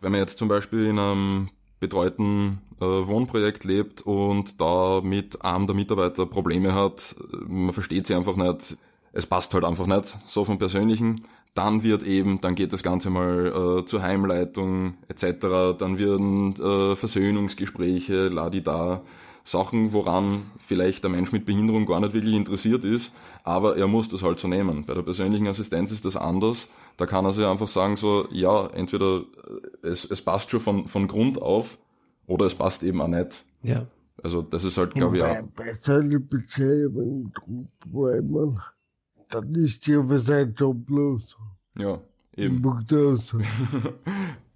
[0.00, 1.48] Wenn man jetzt zum Beispiel in einem
[1.80, 8.14] betreuten äh, Wohnprojekt lebt und da mit einem der Mitarbeiter Probleme hat, man versteht sie
[8.14, 8.76] einfach nicht,
[9.12, 13.10] es passt halt einfach nicht, so vom Persönlichen, dann wird eben, dann geht das Ganze
[13.10, 19.02] mal äh, zur Heimleitung etc., dann werden äh, Versöhnungsgespräche, ladida,
[19.42, 24.08] Sachen, woran vielleicht der Mensch mit Behinderung gar nicht wirklich interessiert ist, aber er muss
[24.08, 24.84] das halt so nehmen.
[24.84, 26.68] Bei der persönlichen Assistenz ist das anders.
[26.98, 29.22] Da kann er sich einfach sagen so, ja, entweder
[29.82, 31.78] äh, es, es passt schon von, von Grund auf
[32.26, 33.44] oder es passt eben auch nicht.
[33.62, 33.86] Ja.
[34.20, 37.32] Also das ist halt, glaube ich, auch, Bei, solchen Beziehungen,
[37.78, 38.60] Problemen,
[39.28, 41.36] dann ist die für sein Job los.
[41.78, 42.00] ja,
[42.36, 42.60] eben.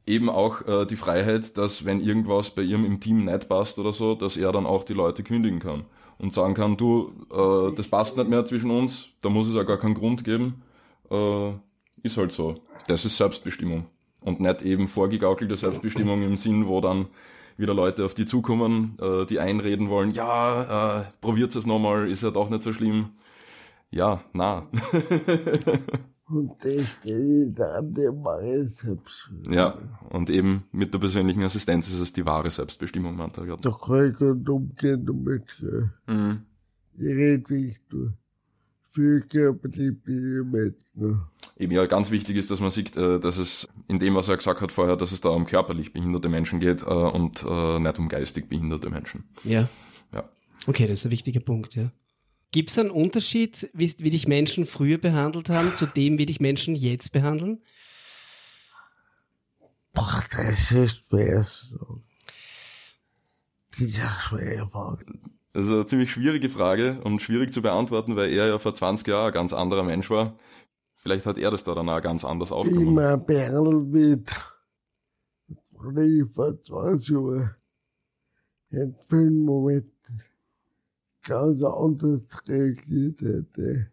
[0.04, 3.92] Eben auch äh, die Freiheit, dass wenn irgendwas bei ihm im Team nicht passt oder
[3.92, 5.84] so, dass er dann auch die Leute kündigen kann
[6.18, 9.62] und sagen kann, du, äh, das passt nicht mehr zwischen uns, da muss es ja
[9.62, 10.62] gar keinen Grund geben,
[11.08, 11.52] äh,
[12.02, 12.62] ist halt so.
[12.86, 13.86] Das ist Selbstbestimmung
[14.20, 17.06] und nicht eben vorgegaukelte Selbstbestimmung im Sinn, wo dann
[17.56, 22.22] wieder Leute auf die zukommen, äh, die einreden wollen, ja, äh, probiert es nochmal, ist
[22.22, 23.10] ja doch nicht so schlimm.
[23.90, 24.68] Ja, na.
[26.28, 29.30] Und das steht an dem mache ich selbst.
[29.50, 29.76] ja,
[30.08, 33.60] und eben mit der persönlichen Assistenz ist es die wahre Selbstbestimmung, meint er gerade.
[33.60, 35.44] Da kann ich gut umgehen damit.
[35.60, 35.90] gell.
[36.06, 36.40] Mhm.
[36.96, 38.14] Ich rede wie ich tue.
[38.92, 41.22] Für körperliche Menschen.
[41.56, 44.36] Eben ja, ganz wichtig ist, dass man sieht, äh, dass es in dem, was er
[44.36, 47.98] gesagt hat vorher, dass es da um körperlich behinderte Menschen geht äh, und äh, nicht
[47.98, 49.24] um geistig behinderte Menschen.
[49.44, 49.68] Ja.
[50.12, 50.28] Ja.
[50.66, 51.90] Okay, das ist ein wichtiger Punkt, ja.
[52.50, 56.38] Gibt es einen Unterschied, wie, wie dich Menschen früher behandelt haben, zu dem, wie dich
[56.38, 57.62] Menschen jetzt behandeln?
[59.94, 62.02] Boah, das ist schwer so.
[63.78, 65.06] Dieser schwere Frage.
[65.52, 69.06] Das ist eine ziemlich schwierige Frage und schwierig zu beantworten, weil er ja vor 20
[69.06, 70.38] Jahren ein ganz anderer Mensch war.
[70.96, 72.88] Vielleicht hat er das da dann auch ganz anders aufgenommen.
[72.88, 73.18] Immer.
[75.76, 77.54] Von ich vor 20 Jahren.
[78.70, 80.22] in vielen Momenten
[81.22, 83.90] ganz anders reagiert hätte.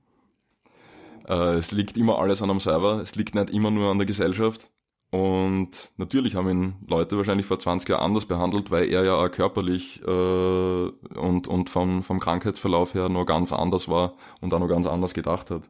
[1.28, 4.08] Äh, es liegt immer alles an einem selber, es liegt nicht immer nur an der
[4.08, 4.72] Gesellschaft.
[5.12, 9.32] Und natürlich haben ihn Leute wahrscheinlich vor 20 Jahren anders behandelt, weil er ja auch
[9.32, 14.68] körperlich äh, und, und vom, vom Krankheitsverlauf her noch ganz anders war und auch noch
[14.68, 15.64] ganz anders gedacht hat.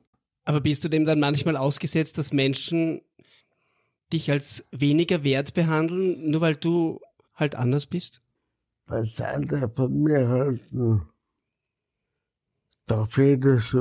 [0.43, 3.01] Aber bist du dem dann manchmal ausgesetzt, dass Menschen
[4.11, 6.99] dich als weniger wert behandeln, nur weil du
[7.33, 8.21] halt anders bist?
[8.87, 11.03] Was andere von mir halten,
[12.87, 13.73] da fehlt es.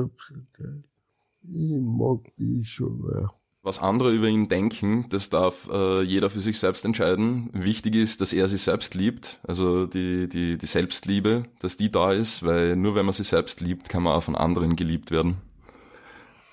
[1.41, 3.38] Ich mag die schon mehr.
[3.69, 7.51] Was andere über ihn denken, das darf äh, jeder für sich selbst entscheiden.
[7.53, 12.11] Wichtig ist, dass er sich selbst liebt, also die, die, die Selbstliebe, dass die da
[12.11, 15.37] ist, weil nur wenn man sich selbst liebt, kann man auch von anderen geliebt werden.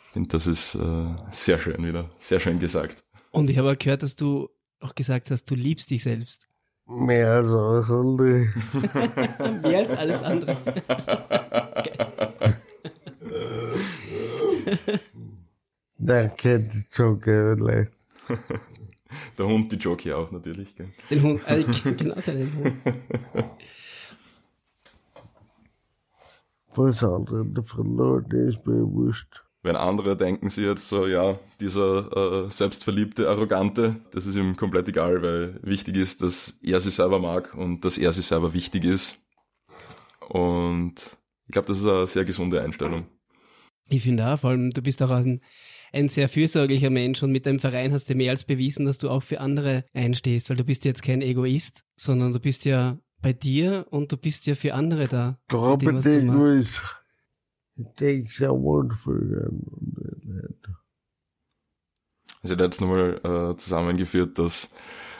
[0.08, 3.02] Ich finde, das ist äh, sehr schön wieder, sehr schön gesagt.
[3.30, 4.50] Und ich habe auch gehört, dass du
[4.80, 6.46] auch gesagt hast, du liebst dich selbst.
[6.84, 8.48] Mehr als alles andere.
[9.62, 10.58] Mehr als alles andere.
[16.06, 17.56] Danke, die Joker.
[19.36, 20.76] Der Hund, die Jockey auch natürlich.
[20.76, 20.92] Gell?
[21.10, 22.74] Den Hund, äh, genau den Hund.
[26.76, 29.42] Was andere verloren ist mir wurscht.
[29.64, 34.86] Wenn andere denken sie jetzt so, ja, dieser äh, selbstverliebte, arrogante, das ist ihm komplett
[34.88, 38.84] egal, weil wichtig ist, dass er sich selber mag und dass er sich selber wichtig
[38.84, 39.18] ist.
[40.28, 40.94] Und
[41.46, 43.06] ich glaube, das ist eine sehr gesunde Einstellung.
[43.88, 45.40] Ich finde auch, vor allem, du bist auch ein,
[45.92, 49.10] ein sehr fürsorglicher Mensch und mit deinem Verein hast du mehr als bewiesen, dass du
[49.10, 53.32] auch für andere einstehst, weil du bist jetzt kein Egoist, sondern du bist ja bei
[53.32, 55.38] dir und du bist ja für andere da.
[55.78, 56.82] dem, was du den machst.
[58.28, 60.68] sehr wohl für ihn und nicht.
[62.42, 64.70] Also er hat jetzt nochmal äh, zusammengeführt, dass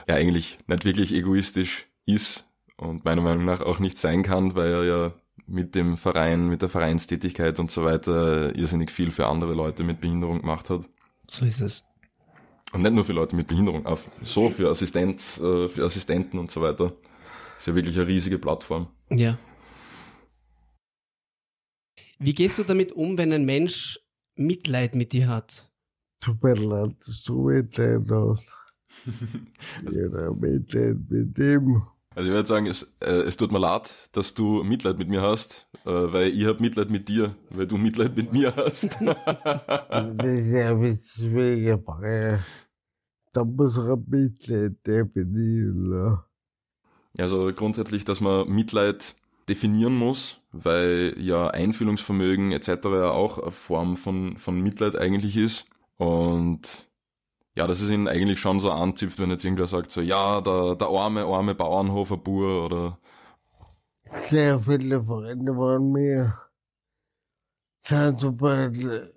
[0.07, 4.73] er eigentlich nicht wirklich egoistisch ist und meiner Meinung nach auch nicht sein kann, weil
[4.73, 5.15] er ja
[5.47, 10.01] mit dem Verein, mit der Vereinstätigkeit und so weiter irrsinnig viel für andere Leute mit
[10.01, 10.89] Behinderung gemacht hat.
[11.29, 11.85] So ist es.
[12.73, 16.51] Und nicht nur für Leute mit Behinderung, auch so für Assistent, äh, für Assistenten und
[16.51, 16.93] so weiter.
[17.59, 18.89] Ist ja wirklich eine riesige Plattform.
[19.11, 19.39] Ja.
[22.19, 24.01] Wie gehst du damit um, wenn ein Mensch
[24.35, 25.71] Mitleid mit dir hat?
[26.21, 28.45] Tut mir leid, dass du Mitleid hast.
[29.91, 31.83] Jeder Mitleid mit ihm.
[32.17, 35.21] Also ich würde sagen, es, äh, es tut mir leid, dass du Mitleid mit mir
[35.21, 38.99] hast, äh, weil ich habe Mitleid mit dir, weil du Mitleid mit mir hast.
[39.05, 42.41] Das ist ja ein.
[43.35, 46.19] Da muss er Mitleid definieren.
[47.19, 49.15] Also grundsätzlich, dass man Mitleid
[49.47, 52.69] definieren muss, weil ja Einfühlungsvermögen etc.
[52.85, 55.67] ja auch eine Form von, von Mitleid eigentlich ist.
[55.99, 56.89] Und
[57.57, 60.77] ja, dass es ihn eigentlich schon so anzipft, wenn jetzt irgendwer sagt so, ja, der,
[60.77, 62.99] der arme, arme Bauernhofer Bur oder
[64.29, 66.39] Sehr viele Freunde von mir
[67.87, 69.13] sind zum Beispiel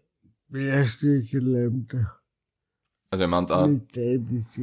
[0.48, 1.94] mehrstück gelähmt.
[3.12, 4.58] also er meint auch, ist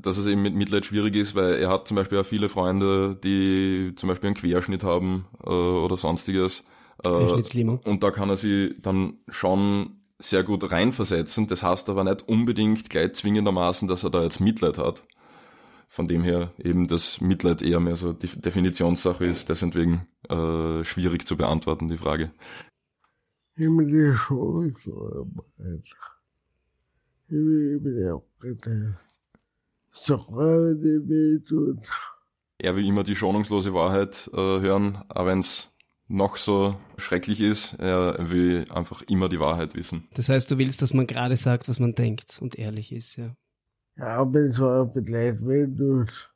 [0.00, 3.18] dass es eben mit Mitleid schwierig ist, weil er hat zum Beispiel auch viele Freunde,
[3.22, 6.62] die zum Beispiel einen Querschnitt haben äh, oder sonstiges.
[7.02, 11.46] Äh, und da kann er sie dann schon sehr gut reinversetzen.
[11.46, 15.02] Das heißt aber nicht unbedingt gleich zwingendermaßen, dass er da jetzt Mitleid hat.
[15.88, 21.26] Von dem her eben das Mitleid eher mehr so die Definitionssache ist, deswegen äh, schwierig
[21.26, 22.30] zu beantworten, die Frage.
[31.74, 31.88] Die.
[32.58, 35.72] Er will immer die schonungslose Wahrheit äh, hören, auch wenn es
[36.08, 37.74] noch so schrecklich ist.
[37.74, 40.08] Er will einfach immer die Wahrheit wissen.
[40.14, 43.34] Das heißt, du willst, dass man gerade sagt, was man denkt und ehrlich ist, ja.
[43.96, 46.30] Ja, wenn es auch vielleicht weh tut.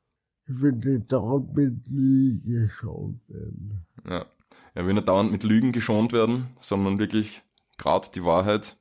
[0.48, 3.86] Ich will nicht dauernd mit Lüge geschaut werden.
[4.08, 4.26] Ja.
[4.74, 7.42] Er will nicht dauernd mit Lügen geschont werden, sondern wirklich
[7.76, 8.76] gerade die Wahrheit.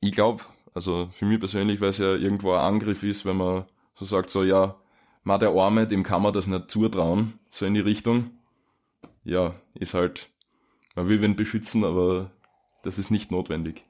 [0.00, 3.64] Ich glaube, also für mich persönlich, weil es ja irgendwo ein Angriff ist, wenn man
[3.94, 4.76] so sagt, so ja,
[5.24, 8.30] ma der Arme, dem kann man das nicht zutrauen, so in die Richtung.
[9.26, 10.30] Ja, ist halt,
[10.94, 12.30] man will wen beschützen, aber
[12.84, 13.84] das ist nicht notwendig.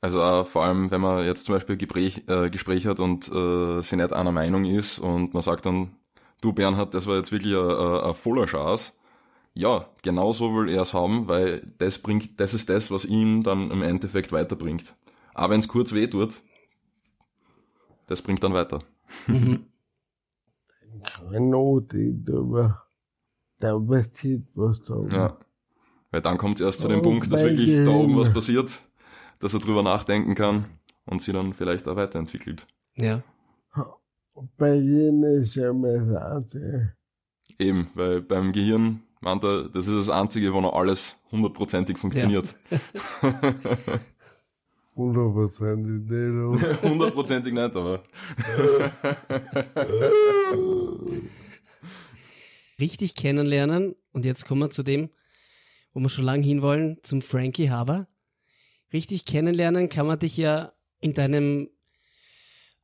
[0.00, 3.82] Also auch vor allem, wenn man jetzt zum Beispiel Gespräch, äh, Gespräch hat und äh,
[3.82, 5.96] sie nicht einer Meinung ist und man sagt dann,
[6.40, 8.92] du Bernhard, das war jetzt wirklich ein, ein, ein voller Chance.
[9.54, 13.42] Ja, genau so will er es haben, weil das bringt, das ist das, was ihn
[13.42, 14.94] dann im Endeffekt weiterbringt.
[15.34, 16.42] Aber wenn es kurz weh tut,
[18.06, 18.84] das bringt dann weiter.
[19.26, 19.66] Mhm.
[21.02, 21.92] Keine Not,
[22.28, 22.85] aber
[23.58, 25.00] da passiert was da.
[25.10, 25.36] Ja.
[26.10, 28.34] Weil dann kommt es erst zu dem Oh, Punkt, dass wirklich da oben was Gehirn.
[28.34, 28.80] passiert,
[29.40, 30.66] dass er drüber nachdenken kann
[31.04, 32.66] und sie dann vielleicht auch weiterentwickelt.
[32.94, 33.22] Ja.
[34.58, 36.58] Bei jenen ist ja Message.
[37.58, 42.54] Eben, weil beim Gehirn meint er, das ist das Einzige, wo noch alles hundertprozentig funktioniert.
[44.94, 46.76] Hundertprozentig nicht.
[46.82, 48.02] Hundertprozentig nicht, aber.
[52.78, 55.10] Richtig kennenlernen, und jetzt kommen wir zu dem,
[55.92, 58.06] wo wir schon lange hinwollen, zum Frankie Haber.
[58.92, 61.70] Richtig kennenlernen kann man dich ja in deinem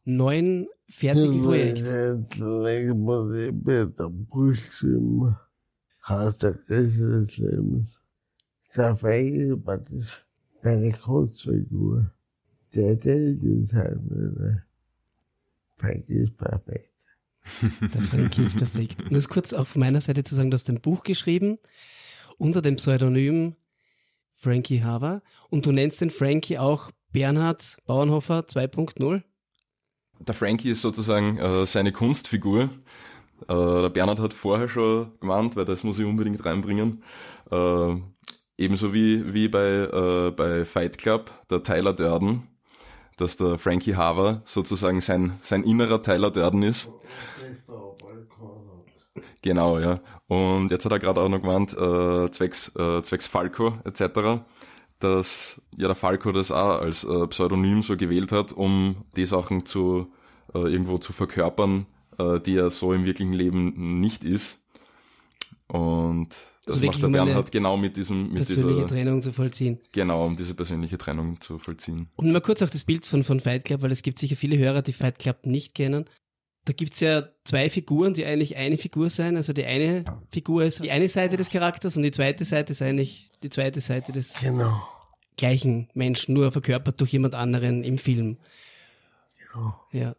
[0.05, 1.78] neuen fertigen Projekt.
[1.78, 2.28] Der
[6.68, 8.00] Rest des Lebens.
[8.74, 10.07] Der Frankie war das
[10.62, 12.11] meine Kurzfigur.
[12.74, 12.96] Der
[13.74, 14.64] halt meine.
[15.76, 16.91] Frankie ist perfekt.
[17.81, 19.00] Der Frankie ist perfekt.
[19.02, 21.59] Und das kurz auf meiner Seite zu sagen, du hast ein Buch geschrieben
[22.38, 23.57] unter dem Pseudonym
[24.37, 29.22] Frankie Haver und du nennst den Frankie auch Bernhard Bauernhofer 2.0.
[30.20, 32.70] Der Frankie ist sozusagen äh, seine Kunstfigur.
[33.48, 37.02] Äh, der Bernhard hat vorher schon gemeint, weil das muss ich unbedingt reinbringen.
[37.50, 37.96] Äh,
[38.57, 42.48] ebenso wie, wie bei, äh, bei Fight Club, der Tyler Durden,
[43.16, 46.88] dass der Frankie Haver sozusagen sein, sein innerer Tyler Durden ist.
[49.42, 50.01] Genau, ja.
[50.29, 54.42] Und jetzt hat er gerade auch noch gemeint, äh, zwecks, äh, zwecks Falco etc.,
[55.01, 59.66] dass ja der Falco das auch als äh, Pseudonym so gewählt hat, um die Sachen
[59.66, 60.12] zu
[60.55, 61.87] äh, irgendwo zu verkörpern,
[62.18, 64.61] äh, die er so im wirklichen Leben nicht ist.
[65.66, 66.29] Und
[66.64, 69.81] das Also macht der um Bernhard genau mit diesem, mit Persönliche dieser, Trennung zu vollziehen.
[69.92, 72.09] genau, um diese persönliche Trennung zu vollziehen.
[72.16, 74.57] Und mal kurz auf das Bild von, von Fight Club, weil es gibt sicher viele
[74.59, 76.05] Hörer, die Fight Club nicht kennen.
[76.64, 79.37] Da gibt's ja zwei Figuren, die eigentlich eine Figur sein.
[79.37, 82.83] Also die eine Figur ist die eine Seite des Charakters und die zweite Seite ist
[82.83, 84.81] eigentlich die zweite Seite des Genau.
[85.37, 88.37] gleichen Menschen, nur verkörpert durch jemand anderen im Film.
[89.53, 89.75] Genau.
[89.90, 90.14] Ja.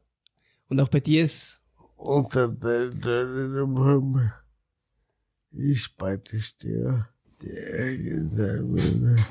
[0.67, 1.61] Und auch bei dir ist,
[1.95, 4.33] Und der Date im Himmel
[5.53, 7.09] ist beides der,
[7.41, 9.25] der er sein würde.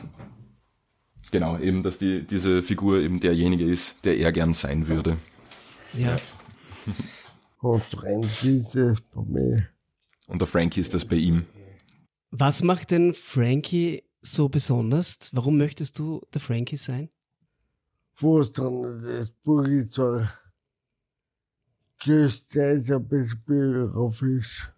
[1.31, 5.17] Genau, eben, dass die, diese Figur eben derjenige ist, der er gern sein würde.
[5.95, 6.17] ja,
[7.61, 9.69] Und trennt dieses von mir.
[10.27, 11.45] Und der Frankie ist das bei ihm.
[12.31, 15.31] was macht denn Frankie so besonders?
[15.33, 17.09] Warum möchtest du der Frankie sein?
[18.17, 20.29] Wo es dann das Buch ist zwar
[22.01, 24.71] größtenteils ein bisschen biografisch.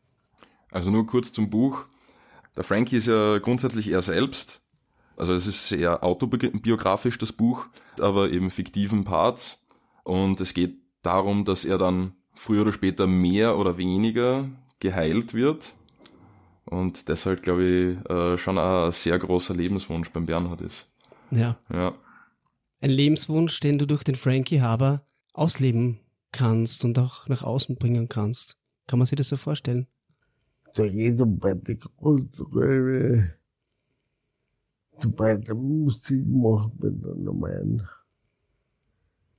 [0.74, 1.86] Also nur kurz zum Buch.
[2.56, 4.60] Der Frankie ist ja grundsätzlich er selbst.
[5.16, 7.66] Also es ist sehr autobiografisch, das Buch,
[8.00, 9.64] aber eben fiktiven Parts.
[10.02, 15.74] Und es geht darum, dass er dann früher oder später mehr oder weniger geheilt wird.
[16.64, 20.90] Und deshalb, glaube ich, äh, schon ein sehr großer Lebenswunsch beim Bernhard ist.
[21.30, 21.56] Ja.
[21.72, 21.94] Ja.
[22.80, 26.00] Ein Lebenswunsch, den du durch den Frankie Haber ausleben
[26.32, 28.58] kannst und auch nach außen bringen kannst.
[28.88, 29.86] Kann man sich das so vorstellen?
[30.74, 33.34] Da um beide kulturelle,
[35.02, 37.88] die beide Musik macht miteinander meinen.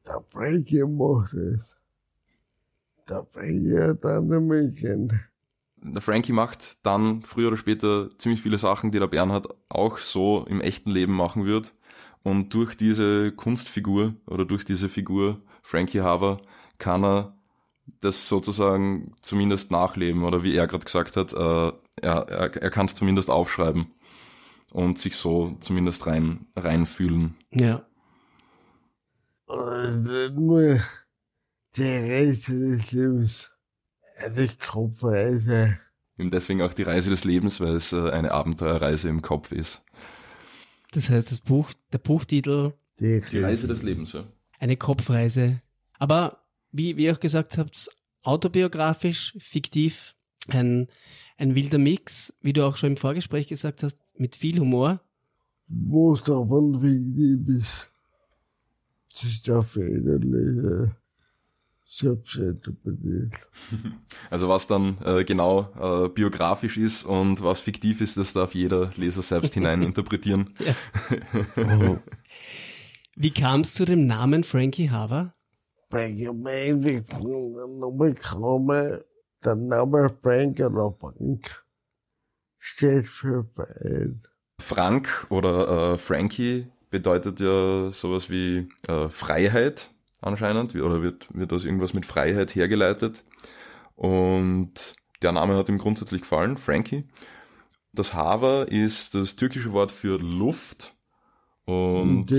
[0.07, 1.75] Der Frankie macht es.
[3.09, 5.19] Der Frankie hat andere Mädchen.
[5.77, 10.45] Der Frankie macht dann früher oder später ziemlich viele Sachen, die der Bernhard auch so
[10.47, 11.75] im echten Leben machen wird.
[12.23, 16.41] Und durch diese Kunstfigur oder durch diese Figur Frankie Haver
[16.77, 17.37] kann er
[18.01, 21.71] das sozusagen zumindest nachleben oder wie er gerade gesagt hat, äh,
[22.01, 23.93] er, er, er kann es zumindest aufschreiben
[24.71, 27.35] und sich so zumindest rein reinfühlen.
[27.53, 27.83] Ja.
[29.45, 30.79] Und nur
[31.77, 33.51] der Rest des Lebens
[34.17, 35.77] eine Kopfreise.
[36.17, 39.83] Eben deswegen auch die Reise des Lebens, weil es äh, eine Abenteuerreise im Kopf ist.
[40.91, 44.23] Das heißt, das Buch, der Buchtitel, Die, Die Reise des Lebens, ja.
[44.59, 45.61] eine Kopfreise.
[45.99, 46.44] Aber
[46.75, 47.89] wie, wie ihr auch gesagt habt,
[48.23, 50.15] autobiografisch, fiktiv,
[50.47, 50.87] ein,
[51.37, 55.01] ein wilder Mix, wie du auch schon im Vorgespräch gesagt hast, mit viel Humor.
[55.67, 57.91] Wo es davon wichtig ist,
[59.13, 60.95] sich der Federliche
[61.87, 63.33] selbstinterpretiert.
[64.29, 68.91] Also was dann äh, genau äh, biografisch ist und was fiktiv ist, das darf jeder
[68.97, 70.53] Leser selbst hinein interpretieren.
[73.15, 75.34] Wie kam es zu dem Namen Frankie Haver?
[75.95, 79.05] Bei Gemeinde Nummer komme,
[79.41, 81.63] der Name Frank oder Bank
[82.59, 84.21] steht für Verein.
[84.59, 89.89] Frank oder äh, Frankie bedeutet ja sowas wie äh, Freiheit
[90.19, 93.23] anscheinend, oder wird, wird aus irgendwas mit Freiheit hergeleitet.
[93.95, 97.05] Und der Name hat ihm grundsätzlich gefallen, Frankie.
[97.93, 100.93] Das Haver ist das türkische Wort für Luft.
[101.63, 102.29] Und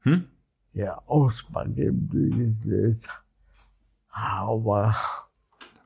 [0.00, 0.24] hm?
[0.76, 3.08] Ja, Aussprache im Durchgesetzt.
[4.10, 4.94] Aber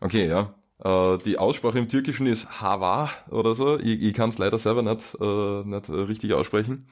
[0.01, 0.53] okay, ja.
[0.83, 3.79] Äh, die Aussprache im Türkischen ist Hava oder so.
[3.79, 6.89] Ich, ich kann es leider selber nicht, äh, nicht richtig aussprechen.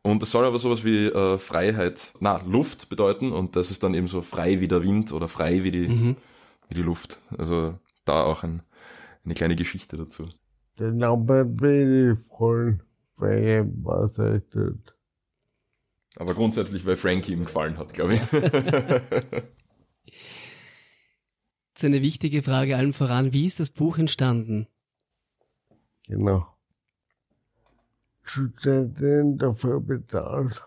[0.00, 3.92] Und es soll aber sowas wie äh, Freiheit, na, Luft bedeuten und das ist dann
[3.92, 6.16] eben so frei wie der Wind oder frei wie die, Mhm.
[6.68, 7.18] wie die Luft.
[7.36, 7.74] Also
[8.06, 8.62] da auch ein,
[9.26, 10.28] eine kleine Geschichte dazu.
[10.80, 12.78] Den Namen bin ich voll
[13.18, 14.95] verheiratet.
[16.16, 18.22] Aber grundsätzlich, weil Frankie ihm gefallen hat, glaube ich.
[21.74, 23.34] Jetzt eine wichtige Frage allen voran.
[23.34, 24.66] Wie ist das Buch entstanden?
[26.08, 26.46] Genau.
[28.22, 30.64] Studenten dafür bezahlt,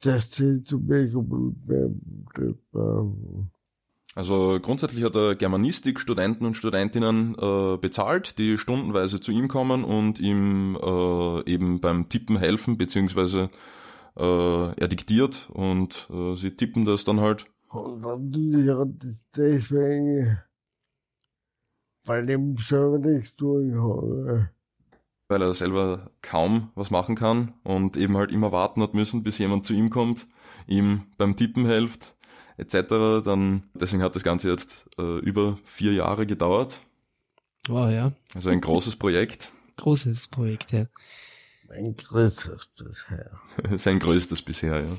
[0.00, 3.52] dass sie zu mir geblieben haben.
[4.14, 9.84] Also grundsätzlich hat er Germanistik Studenten und Studentinnen äh, bezahlt, die stundenweise zu ihm kommen
[9.84, 13.50] und ihm äh, eben beim Tippen helfen, beziehungsweise
[14.16, 17.46] äh, er diktiert und äh, sie tippen das dann halt.
[17.72, 20.38] Es deswegen,
[22.04, 24.48] weil ich selber nichts tun kann.
[25.28, 29.38] weil er selber kaum was machen kann und eben halt immer warten hat müssen, bis
[29.38, 30.26] jemand zu ihm kommt,
[30.66, 32.16] ihm beim Tippen hilft,
[32.60, 33.24] etc.
[33.24, 36.80] Dann, deswegen hat das Ganze jetzt äh, über vier Jahre gedauert.
[37.68, 38.12] Wow, ja.
[38.34, 39.52] Also ein großes Projekt.
[39.76, 40.86] Großes Projekt, ja.
[41.68, 43.30] Mein größtes bisher.
[43.78, 44.96] Sein größtes bisher, ja.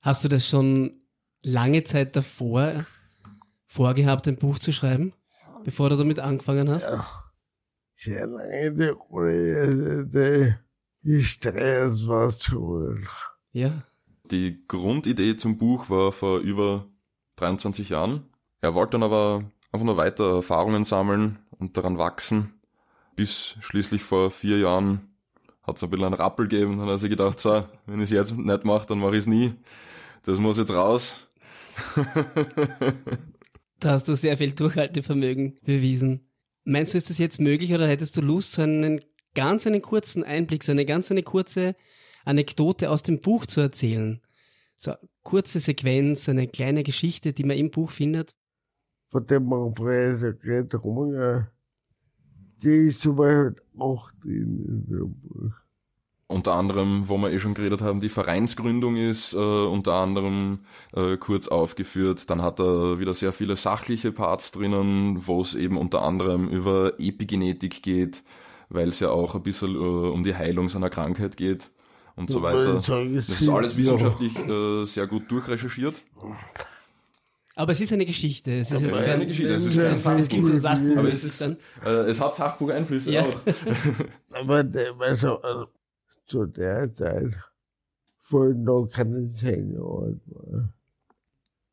[0.00, 1.00] Hast du das schon
[1.42, 2.86] lange Zeit davor
[3.66, 5.12] vorgehabt, ein Buch zu schreiben,
[5.64, 6.84] bevor du damit angefangen hast?
[6.84, 7.06] Ja.
[7.96, 10.56] Sehr lange die Rolle,
[11.02, 12.96] die Stress war zu.
[13.50, 13.82] Ja.
[14.30, 16.86] Die Grundidee zum Buch war vor über
[17.36, 18.24] 23 Jahren.
[18.60, 22.54] Er wollte dann aber einfach nur weiter Erfahrungen sammeln und daran wachsen,
[23.16, 25.08] bis schließlich vor vier Jahren
[25.62, 26.72] hat es ein bisschen einen Rappel gegeben.
[26.72, 29.20] Dann hat er sich gedacht, so, wenn ich es jetzt nicht mache, dann mache ich
[29.20, 29.54] es nie.
[30.24, 31.26] Das muss jetzt raus.
[33.80, 36.28] Da hast du sehr viel Durchhaltevermögen bewiesen.
[36.64, 39.00] Meinst du, ist das jetzt möglich oder hättest du Lust, so einen
[39.34, 41.76] ganz einen kurzen Einblick, so eine ganz eine kurze
[42.24, 44.20] Anekdote aus dem Buch zu erzählen?
[44.76, 48.34] So eine kurze Sequenz, eine kleine Geschichte, die man im Buch findet?
[49.06, 51.48] Von dem man vorher geht rum, ja.
[52.62, 55.52] Die ist zum Beispiel auch drin in dem Buch.
[56.26, 60.60] Unter anderem, wo wir eh schon geredet haben, die Vereinsgründung ist äh, unter anderem
[60.92, 62.28] äh, kurz aufgeführt.
[62.28, 66.92] Dann hat er wieder sehr viele sachliche Parts drinnen, wo es eben unter anderem über
[66.98, 68.24] Epigenetik geht,
[68.68, 71.70] weil es ja auch ein bisschen äh, um die Heilung seiner Krankheit geht
[72.18, 72.74] und so weiter.
[72.74, 76.02] Das ist alles wissenschaftlich äh, sehr gut durchrecherchiert.
[77.54, 78.52] Aber es ist eine Geschichte.
[78.60, 80.58] Es ist Ja, jetzt es ist eine Geschichte, es ist es, kein es gibt so
[80.58, 80.60] Sachbuch.
[80.60, 81.56] Sachen, Aber es es ist.
[81.84, 83.22] Äh, es hat Sachbucheinflüsse Ja.
[83.24, 83.34] auch.
[84.30, 85.66] Aber der war so, also,
[86.26, 87.34] zu der Zeit,
[88.28, 90.68] wo ich noch keine zehn Jahre alt war,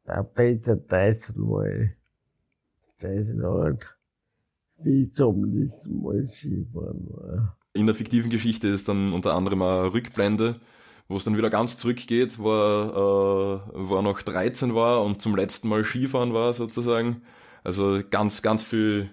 [0.05, 1.89] da Peter Dyson war ich,
[3.01, 3.95] Dyson alt,
[4.83, 7.57] wie ich zum letzten Mal Skifahren war.
[7.75, 10.61] In der fiktiven Geschichte ist dann unter anderem eine Rückblende,
[11.09, 15.21] wo es dann wieder ganz zurückgeht, wo er, äh, wo er noch 13 war und
[15.21, 17.21] zum letzten Mal Skifahren war sozusagen.
[17.63, 19.11] Also ganz, ganz viel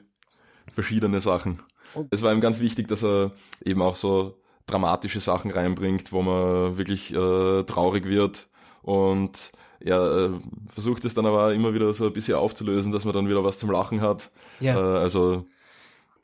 [0.72, 1.60] verschiedene Sachen.
[1.94, 3.32] Und- Es war ihm ganz wichtig, dass er
[3.64, 8.48] eben auch so dramatische Sachen reinbringt, wo man wirklich äh, traurig wird
[8.82, 9.50] und
[9.80, 10.30] er äh,
[10.68, 13.58] versucht es dann aber immer wieder so ein bisschen aufzulösen, dass man dann wieder was
[13.58, 14.30] zum Lachen hat.
[14.60, 14.76] Ja.
[14.76, 15.46] Äh, also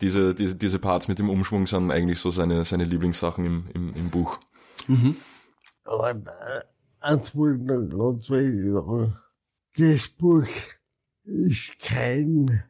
[0.00, 3.94] diese, diese, diese Parts mit dem Umschwung sind eigentlich so seine, seine Lieblingssachen im, im,
[3.94, 4.38] im Buch.
[4.86, 5.16] Mhm.
[8.20, 9.16] Sagen,
[9.76, 10.46] das Buch
[11.24, 12.62] ist kein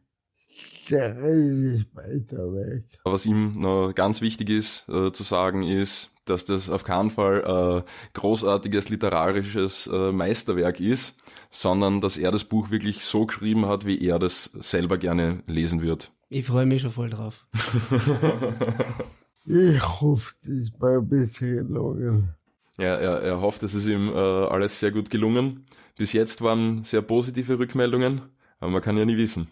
[3.05, 7.85] Was ihm noch ganz wichtig ist äh, zu sagen ist, dass das auf keinen Fall
[7.87, 11.17] äh, großartiges literarisches äh, Meisterwerk ist,
[11.51, 15.83] sondern dass er das Buch wirklich so geschrieben hat, wie er das selber gerne lesen
[15.83, 16.11] wird.
[16.29, 17.47] Ich freue mich schon voll drauf.
[19.51, 22.35] Ich hoffe, das war ein bisschen gelungen.
[22.77, 25.65] Ja, er, er hofft, es ist ihm äh, alles sehr gut gelungen.
[25.97, 28.21] Bis jetzt waren sehr positive Rückmeldungen,
[28.61, 29.49] aber man kann ja nie wissen.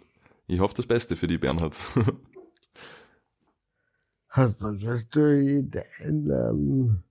[0.48, 1.74] Ich hoffe das Beste für die Bernhard.
[4.28, 5.72] Hast du, kannst du ihn
[6.04, 7.02] einladen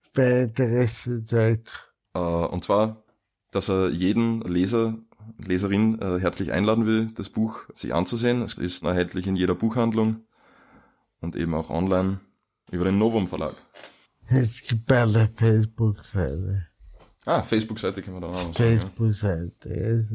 [0.00, 1.68] für Interesse Zeit?
[2.14, 3.04] Äh, und zwar,
[3.50, 4.96] dass er jeden Leser,
[5.38, 8.42] Leserin äh, herzlich einladen will, das Buch sich anzusehen.
[8.42, 10.24] Es ist erhältlich in jeder Buchhandlung
[11.20, 12.20] und eben auch online
[12.70, 13.54] über den Novum Verlag.
[14.26, 16.66] Es gibt eine Facebook-Seite.
[17.26, 18.54] Ah, Facebook-Seite können wir dann auch noch.
[18.54, 20.08] Facebook-Seite.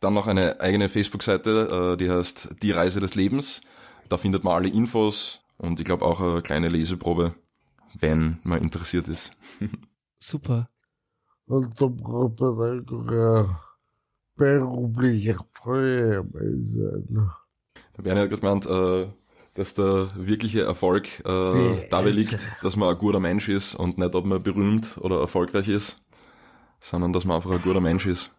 [0.00, 3.60] Dann noch eine eigene Facebook-Seite, äh, die heißt Die Reise des Lebens.
[4.08, 7.34] Da findet man alle Infos und ich glaube auch eine kleine Leseprobe,
[7.98, 9.32] wenn man interessiert ist.
[10.18, 10.70] Super.
[11.46, 13.67] Und dann auch
[14.38, 17.02] beruflich Feuerwehr
[17.96, 19.08] Der Bernie hat gerade gemeint, äh,
[19.54, 24.14] dass der wirkliche Erfolg äh, dabei liegt, dass man ein guter Mensch ist und nicht,
[24.14, 26.02] ob man berühmt oder erfolgreich ist,
[26.80, 28.30] sondern dass man einfach ein guter Mensch ist.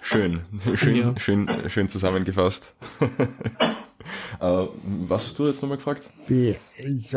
[0.00, 0.42] Schön,
[0.74, 1.18] schön, Ja.
[1.18, 2.74] schön, schön zusammengefasst.
[4.40, 4.66] äh,
[5.08, 6.08] was hast du jetzt nochmal gefragt?
[6.26, 7.10] Wie ich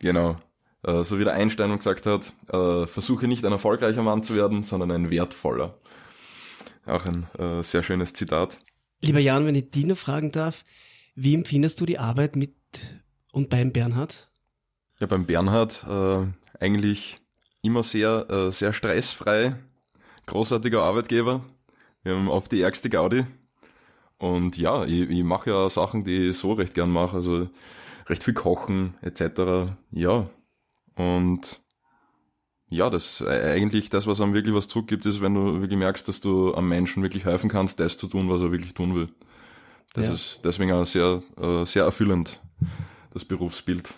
[0.00, 0.36] Genau.
[0.82, 4.62] Äh, so wie der Einstein gesagt hat, äh, versuche nicht ein erfolgreicher Mann zu werden,
[4.62, 5.78] sondern ein wertvoller.
[6.86, 8.58] Auch ein äh, sehr schönes Zitat.
[9.00, 10.64] Lieber Jan, wenn ich dich noch fragen darf,
[11.14, 12.54] wie empfindest du die Arbeit mit
[13.32, 14.28] und beim Bernhard?
[15.00, 15.86] Ja, beim Bernhard
[16.58, 17.18] eigentlich
[17.62, 19.54] immer sehr, sehr stressfrei,
[20.26, 21.44] großartiger Arbeitgeber.
[22.02, 23.24] Wir haben oft die ärgste Gaudi.
[24.18, 27.48] Und ja, ich, ich mache ja Sachen, die ich so recht gern mache, also
[28.08, 29.70] recht viel kochen etc.
[29.92, 30.28] Ja.
[30.98, 31.60] Und
[32.70, 36.06] ja, das äh, eigentlich das, was einem wirklich was zurückgibt, ist, wenn du wirklich merkst,
[36.08, 39.08] dass du am Menschen wirklich helfen kannst, das zu tun, was er wirklich tun will.
[39.94, 40.12] Das Ja.
[40.12, 42.42] ist deswegen auch sehr, äh, sehr erfüllend,
[43.14, 43.94] das Berufsbild.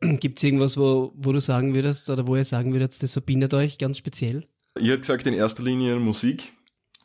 [0.00, 3.54] Gibt es irgendwas, wo, wo du sagen würdest oder wo ihr sagen würdet, das verbindet
[3.54, 4.46] euch ganz speziell?
[4.78, 6.52] Ich hätte gesagt, in erster Linie Musik.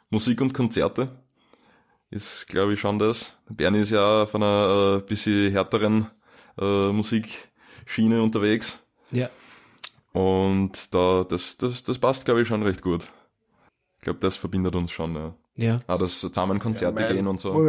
[0.09, 1.09] Musik und Konzerte
[2.09, 3.37] ist, glaube ich, schon das.
[3.49, 6.07] Bernie ist ja auf einer äh, bisschen härteren
[6.59, 6.91] äh,
[7.89, 8.79] Musikschiene unterwegs.
[9.11, 9.29] Ja.
[10.13, 13.09] Und da, das, das, das passt, glaube ich, schon recht gut.
[13.97, 15.33] Ich glaube, das verbindet uns schon, ja.
[15.57, 15.79] Ja.
[15.87, 17.51] Auch das zusammen Konzerte gehen und so.
[17.51, 17.67] Traum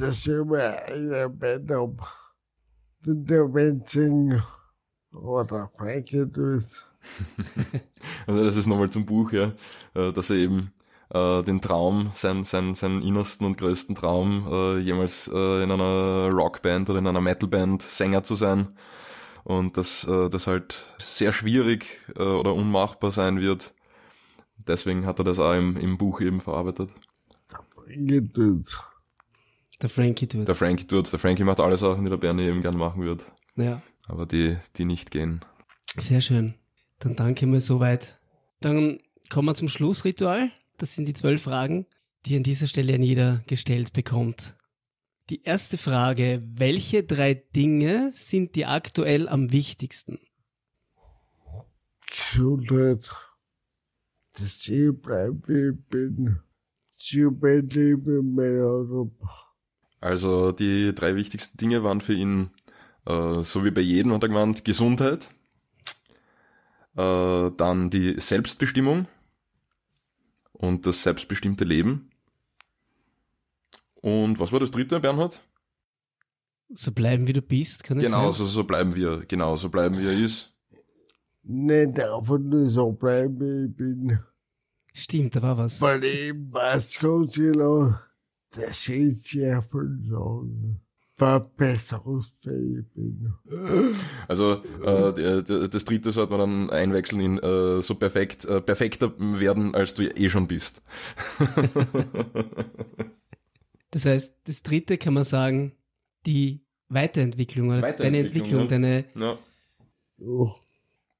[0.00, 1.70] ist immer eine Band.
[3.06, 4.42] Der Menschen
[5.12, 6.86] oder Frankie tust.
[8.26, 9.52] Also das ist nochmal zum Buch, ja,
[9.94, 10.72] äh, dass er eben
[11.10, 16.30] äh, den Traum, sein, sein, seinen innersten und größten Traum, äh, jemals äh, in einer
[16.30, 18.76] Rockband oder in einer Metalband Sänger zu sein
[19.44, 23.72] und dass äh, das halt sehr schwierig äh, oder unmachbar sein wird.
[24.66, 26.90] Deswegen hat er das auch im, im Buch eben verarbeitet.
[29.80, 30.46] Der Frankie tut.
[30.46, 33.24] Der Frankie tut, der Frankie macht alle Sachen, die der Bernie eben gern machen wird,
[33.56, 33.80] ja.
[34.06, 35.44] aber die, die nicht gehen.
[35.96, 36.54] Sehr schön.
[36.98, 38.18] Dann danke mal soweit.
[38.60, 38.98] Dann
[39.30, 40.50] kommen wir zum Schlussritual.
[40.78, 41.86] Das sind die zwölf Fragen,
[42.24, 44.56] die an dieser Stelle an jeder gestellt bekommt.
[45.28, 50.20] Die erste Frage, welche drei Dinge sind dir aktuell am wichtigsten?
[52.06, 53.10] Gesundheit.
[54.32, 56.40] Dass ich bleibe, wie ich bin.
[57.40, 59.48] Mein Leben Europa.
[60.00, 62.50] Also die drei wichtigsten Dinge waren für ihn,
[63.04, 65.28] äh, so wie bei jedem hat er gemeint, Gesundheit,
[66.96, 69.06] äh, dann die Selbstbestimmung
[70.58, 72.10] und das selbstbestimmte Leben.
[73.94, 75.42] Und was war das dritte, Bernhard?
[76.74, 78.32] So bleiben wie du bist, kann Genau, sein?
[78.32, 80.54] so, so bleiben wir, genau, so bleiben wie er ist.
[81.42, 84.18] Nicht einfach nur so bleiben, wie ich bin.
[84.92, 85.80] Stimmt, da war was.
[85.80, 87.94] Weil ich weiß ganz genau,
[88.50, 90.80] dass ich sehr viel sagen.
[91.18, 93.34] Verbesserungsfähig bin.
[94.28, 99.12] Also äh, der- das dritte sollte man dann einwechseln in äh, so perfekt, äh, perfekter
[99.18, 100.80] werden, als du eh schon bist.
[103.90, 105.72] Das heißt, das dritte kann man sagen,
[106.26, 106.60] die
[106.90, 108.66] Weiterentwicklung oder deine Weiterentwicklung, Entwicklung, ja.
[108.66, 109.38] deine, ja.
[110.20, 110.54] Ja.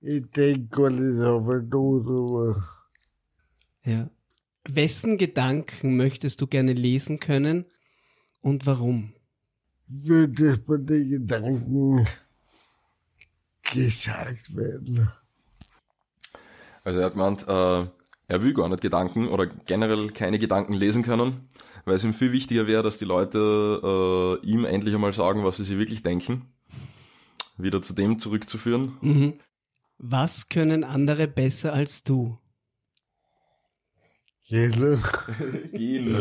[0.01, 2.63] Ich denke gar nicht so viel drüber.
[3.85, 4.11] ja.
[4.71, 7.65] Wessen Gedanken möchtest du gerne lesen können
[8.43, 9.15] und warum?
[9.89, 12.05] Würde es bei den Gedanken
[13.63, 15.11] gesagt werden.
[16.85, 17.87] Also er hat gemeint, äh,
[18.29, 21.49] er will gar nicht Gedanken oder generell keine Gedanken lesen können,
[21.85, 25.57] weil es ihm viel wichtiger wäre, dass die Leute äh, ihm endlich einmal sagen, was
[25.57, 26.47] sie sich wirklich denken.
[27.57, 28.99] Wieder zu dem zurückzuführen.
[29.01, 29.41] Mhm.
[29.97, 32.39] Was können andere besser als du?
[34.49, 34.73] Gehen.
[35.73, 36.15] Gehen.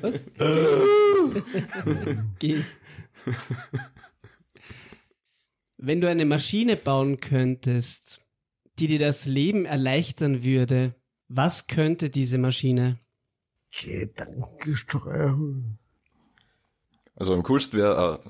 [0.00, 0.24] Was?
[2.38, 2.62] Geh.
[5.76, 8.22] Wenn du eine Maschine bauen könntest,
[8.78, 10.94] die dir das Leben erleichtern würde,
[11.28, 12.98] was könnte diese Maschine?
[13.70, 15.78] Gedankensteuerung.
[17.14, 18.22] Also am coolsten wäre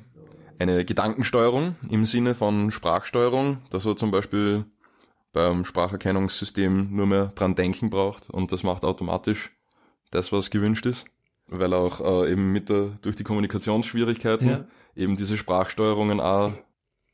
[0.58, 4.64] äh, eine Gedankensteuerung im Sinne von Sprachsteuerung, dass er zum Beispiel
[5.36, 9.50] beim Spracherkennungssystem nur mehr dran denken braucht und das macht automatisch
[10.10, 11.04] das, was gewünscht ist.
[11.46, 14.64] Weil auch äh, eben mit der, durch die Kommunikationsschwierigkeiten Ja.
[14.96, 16.52] eben diese Sprachsteuerungen auch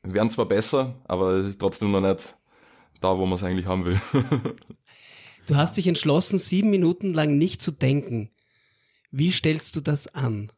[0.03, 2.37] werden zwar besser, aber trotzdem noch nicht
[3.01, 4.01] da, wo man es eigentlich haben will.
[5.45, 8.31] Du hast dich entschlossen, sieben Minuten lang nicht zu denken.
[9.11, 10.53] Wie stellst du das an?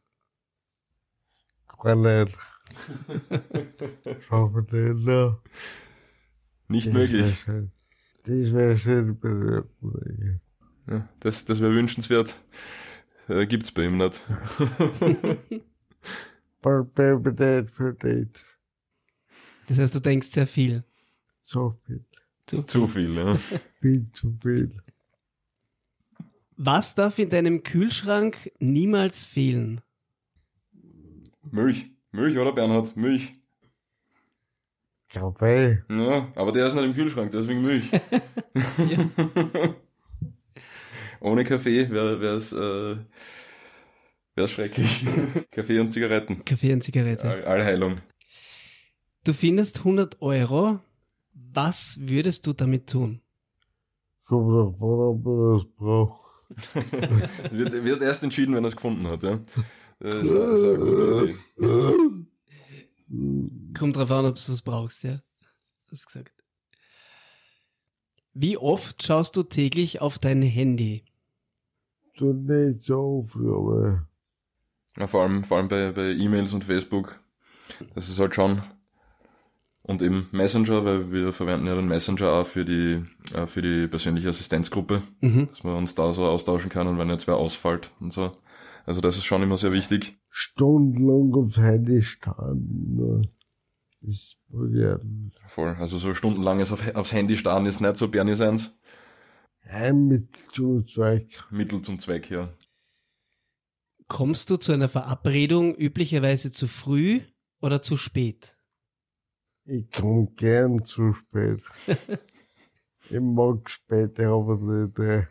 [6.68, 6.92] Nicht.
[6.92, 7.44] Möglich.
[8.24, 9.18] Das wäre schön.
[10.88, 12.36] Ja, das das wäre wünschenswert.
[13.28, 14.20] Äh, gibt's bei ihm nicht.
[19.68, 20.84] Das heißt, du denkst sehr viel.
[21.42, 22.04] So viel.
[22.46, 23.38] Zu Zu viel, ja.
[23.80, 24.72] Viel zu viel.
[26.56, 29.80] Was darf in deinem Kühlschrank niemals fehlen?
[31.50, 31.90] Milch.
[32.12, 32.96] Milch, oder Bernhard?
[32.96, 33.34] Milch.
[35.08, 35.82] Kaffee.
[35.88, 37.90] Ja, aber der ist nicht im Kühlschrank, deswegen Milch.
[41.20, 42.96] Ohne Kaffee wäre es äh,
[44.34, 45.06] wär's schrecklich.
[45.50, 46.44] Kaffee und Zigaretten.
[46.44, 47.28] Kaffee und Zigarette.
[47.28, 48.00] All, Allheilung.
[49.24, 50.80] Du findest 100 Euro.
[51.32, 53.20] Was würdest du damit tun?
[54.24, 55.22] Kommt davon,
[55.76, 56.20] braucht.
[57.50, 59.40] wird, wird erst entschieden, wenn er es gefunden hat, ja.
[59.98, 62.26] Das ist, das ist eine gute Idee.
[63.78, 65.20] Kommt drauf an, ob du es brauchst, ja.
[65.90, 66.32] Hast gesagt.
[68.32, 71.04] Wie oft schaust du täglich auf dein Handy?
[72.16, 74.06] Du nicht so viel, aber
[74.96, 77.20] Ja, vor allem, vor allem bei, bei E-Mails und Facebook.
[77.94, 78.62] Das ist halt schon.
[79.82, 83.04] Und eben Messenger, weil wir verwenden ja den Messenger auch für die,
[83.34, 85.46] äh, für die persönliche Assistenzgruppe, Mhm.
[85.48, 88.32] dass man uns da so austauschen kann und wenn jetzt wer ausfällt und so.
[88.84, 90.18] Also das ist schon immer sehr wichtig.
[90.30, 93.28] stundenlang aufs Handy standen.
[94.02, 95.30] Ist modern.
[95.46, 95.76] Voll.
[95.78, 98.78] Also so stundenlanges auf, aufs Handy starren ist nicht so Bernie seins.
[99.62, 101.42] Ein Mittel zum Zweck.
[101.50, 102.52] Mittel zum Zweck, ja.
[104.08, 107.22] Kommst du zu einer Verabredung üblicherweise zu früh
[107.60, 108.56] oder zu spät?
[109.64, 111.60] Ich komm gern zu spät.
[113.10, 114.18] ich mag nicht.
[115.00, 115.26] äh.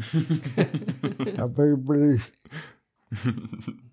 [1.38, 2.20] aber ich bin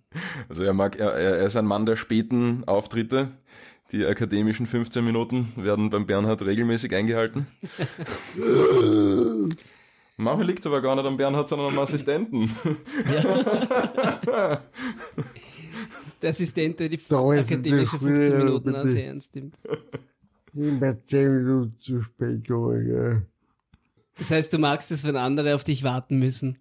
[0.50, 3.30] Also er mag, er, er ist ein Mann der späten Auftritte.
[3.92, 7.48] Die akademischen 15 Minuten werden beim Bernhard regelmäßig eingehalten.
[10.18, 12.52] Manchmal liegt es aber gar nicht am Bernhard, sondern am Assistenten.
[16.22, 19.56] Der Assistent, der die Da ist akademische der 15 früher, Minuten auch sehr ernst nimmt.
[20.56, 22.86] immer 10 Minuten zu spät gekommen.
[22.86, 23.22] Gell.
[24.18, 26.58] Das heißt, du magst es, wenn andere auf dich warten müssen.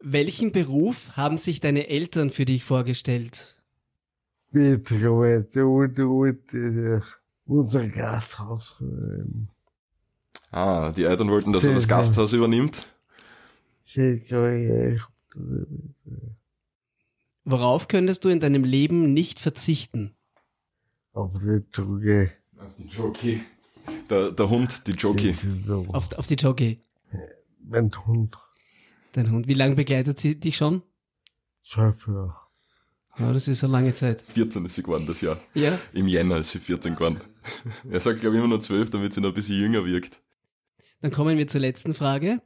[0.00, 3.56] Welchen Beruf haben sich deine Eltern für dich vorgestellt?
[4.52, 4.90] Und
[5.98, 7.00] und äh,
[7.46, 8.76] unser Gasthaus.
[8.80, 9.48] ähm,
[10.50, 12.86] Ah, die Eltern wollten, dass er das Gasthaus übernimmt.
[17.44, 20.14] Worauf könntest du in deinem Leben nicht verzichten?
[21.12, 22.30] Auf die Droge.
[22.56, 23.40] Auf die Jockey.
[24.10, 25.34] Der, der Hund, die Jockey.
[25.66, 25.86] So.
[25.92, 26.80] Auf, auf die Jockey,
[27.62, 28.36] Mein Hund.
[29.12, 29.48] dein Hund.
[29.48, 30.82] Wie lange begleitet sie dich schon?
[31.62, 32.36] Zwölf Jahre.
[33.18, 34.20] Ja, das ist eine lange Zeit.
[34.22, 35.38] 14 ist sie geworden das Jahr.
[35.54, 35.78] Ja?
[35.92, 37.20] Im Jänner ist sie 14 geworden.
[37.88, 40.20] Er sagt, glaube ich, immer nur 12, damit sie noch ein bisschen jünger wirkt.
[41.00, 42.42] Dann kommen wir zur letzten Frage.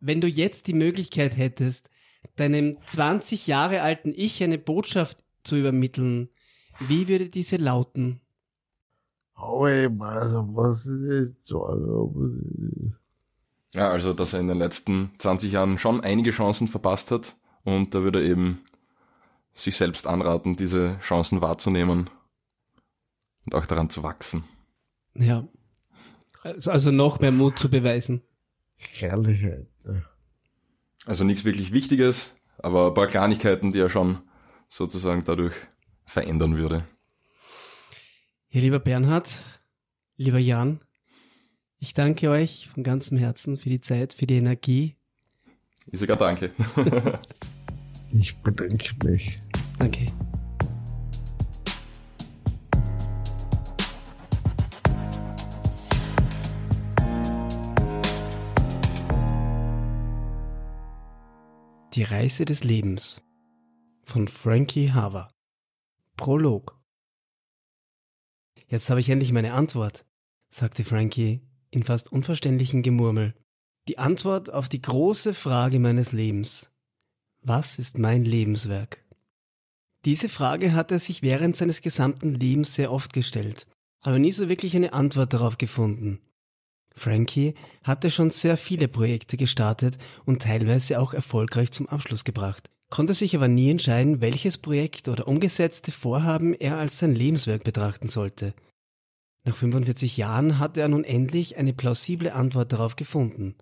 [0.00, 1.88] Wenn du jetzt die Möglichkeit hättest,
[2.36, 6.28] deinem 20 Jahre alten Ich eine Botschaft zu übermitteln,
[6.80, 8.20] wie würde diese lauten?
[9.36, 10.78] Nicht aber
[13.74, 17.94] Ja, also, dass er in den letzten 20 Jahren schon einige Chancen verpasst hat und
[17.94, 18.60] da würde er eben
[19.54, 22.10] sich selbst anraten, diese Chancen wahrzunehmen
[23.44, 24.44] und auch daran zu wachsen.
[25.14, 25.46] Ja.
[26.42, 28.22] Also, also noch mehr Mut zu beweisen.
[28.76, 29.68] Herrlichkeit.
[29.84, 30.04] Ne?
[31.06, 34.22] Also nichts wirklich Wichtiges, aber ein paar Kleinigkeiten, die er schon
[34.68, 35.54] sozusagen dadurch
[36.04, 36.84] verändern würde.
[38.54, 39.42] Ja, lieber Bernhard,
[40.18, 40.80] lieber Jan,
[41.78, 44.98] ich danke euch von ganzem Herzen für die Zeit, für die Energie.
[45.90, 46.50] Ich sogar danke.
[48.14, 49.38] Ich bedanke mich.
[49.78, 50.04] Danke.
[61.94, 63.22] Die Reise des Lebens
[64.04, 65.30] von Frankie Haver.
[66.18, 66.81] Prolog.
[68.72, 70.06] Jetzt habe ich endlich meine Antwort,
[70.50, 73.34] sagte Frankie in fast unverständlichem Gemurmel.
[73.86, 76.70] Die Antwort auf die große Frage meines Lebens.
[77.42, 79.04] Was ist mein Lebenswerk?
[80.06, 83.66] Diese Frage hat er sich während seines gesamten Lebens sehr oft gestellt,
[84.00, 86.20] aber nie so wirklich eine Antwort darauf gefunden.
[86.94, 87.52] Frankie
[87.84, 93.34] hatte schon sehr viele Projekte gestartet und teilweise auch erfolgreich zum Abschluss gebracht, konnte sich
[93.34, 98.52] aber nie entscheiden, welches Projekt oder umgesetzte Vorhaben er als sein Lebenswerk betrachten sollte.
[99.44, 103.54] Nach 45 Jahren hatte er nun endlich eine plausible Antwort darauf gefunden.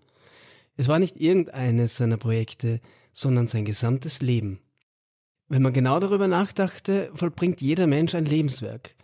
[0.76, 2.81] Es war nicht irgendeines seiner Projekte,
[3.12, 4.59] sondern sein gesamtes Leben.
[5.47, 8.97] Wenn man genau darüber nachdachte, vollbringt jeder Mensch ein Lebenswerk.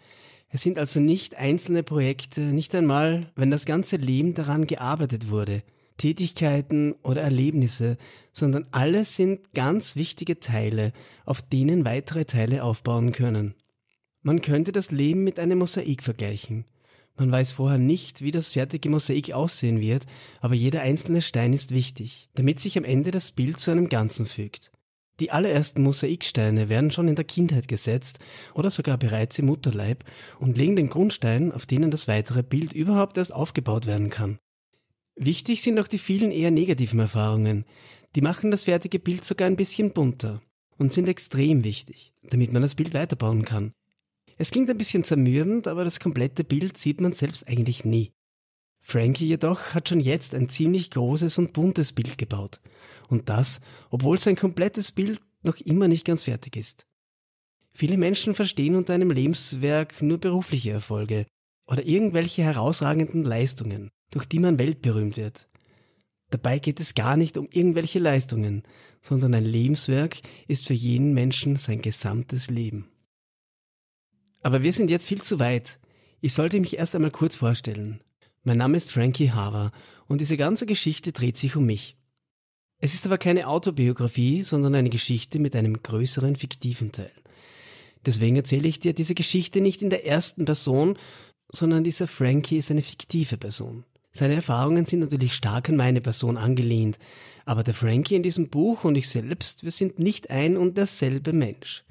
[0.48, 5.62] Es sind also nicht einzelne Projekte, nicht einmal, wenn das ganze Leben daran gearbeitet wurde,
[5.96, 7.96] Tätigkeiten oder Erlebnisse,
[8.32, 10.92] sondern alles sind ganz wichtige Teile,
[11.24, 13.54] auf denen weitere Teile aufbauen können.
[14.22, 16.64] Man könnte das Leben mit einem Mosaik vergleichen.
[17.16, 20.06] Man weiß vorher nicht, wie das fertige Mosaik aussehen wird,
[20.40, 24.26] aber jeder einzelne Stein ist wichtig, damit sich am Ende das Bild zu einem Ganzen
[24.26, 24.70] fügt.
[25.18, 28.18] Die allerersten Mosaiksteine werden schon in der Kindheit gesetzt
[28.52, 30.04] oder sogar bereits im Mutterleib
[30.38, 34.38] und legen den Grundstein, auf denen das weitere Bild überhaupt erst aufgebaut werden kann.
[35.16, 37.64] Wichtig sind auch die vielen eher negativen Erfahrungen.
[38.14, 40.42] Die machen das fertige Bild sogar ein bisschen bunter
[40.76, 43.72] und sind extrem wichtig, damit man das Bild weiterbauen kann.
[44.36, 48.12] Es klingt ein bisschen zermürbend, aber das komplette Bild sieht man selbst eigentlich nie.
[48.82, 52.60] Frankie jedoch hat schon jetzt ein ziemlich großes und buntes Bild gebaut.
[53.08, 53.60] Und das,
[53.90, 56.86] obwohl sein komplettes Bild noch immer nicht ganz fertig ist.
[57.72, 61.26] Viele Menschen verstehen unter einem Lebenswerk nur berufliche Erfolge
[61.66, 65.48] oder irgendwelche herausragenden Leistungen, durch die man weltberühmt wird.
[66.30, 68.64] Dabei geht es gar nicht um irgendwelche Leistungen,
[69.00, 72.88] sondern ein Lebenswerk ist für jeden Menschen sein gesamtes Leben.
[74.42, 75.78] Aber wir sind jetzt viel zu weit.
[76.20, 78.00] Ich sollte mich erst einmal kurz vorstellen.
[78.42, 79.72] Mein Name ist Frankie Haver
[80.06, 81.96] und diese ganze Geschichte dreht sich um mich.
[82.78, 87.12] Es ist aber keine Autobiografie, sondern eine Geschichte mit einem größeren fiktiven Teil.
[88.04, 90.98] Deswegen erzähle ich dir diese Geschichte nicht in der ersten Person,
[91.50, 93.84] sondern dieser Frankie ist eine fiktive Person.
[94.16, 96.98] Seine Erfahrungen sind natürlich stark an meine Person angelehnt,
[97.44, 101.34] aber der Frankie in diesem Buch und ich selbst, wir sind nicht ein und derselbe
[101.34, 101.84] Mensch.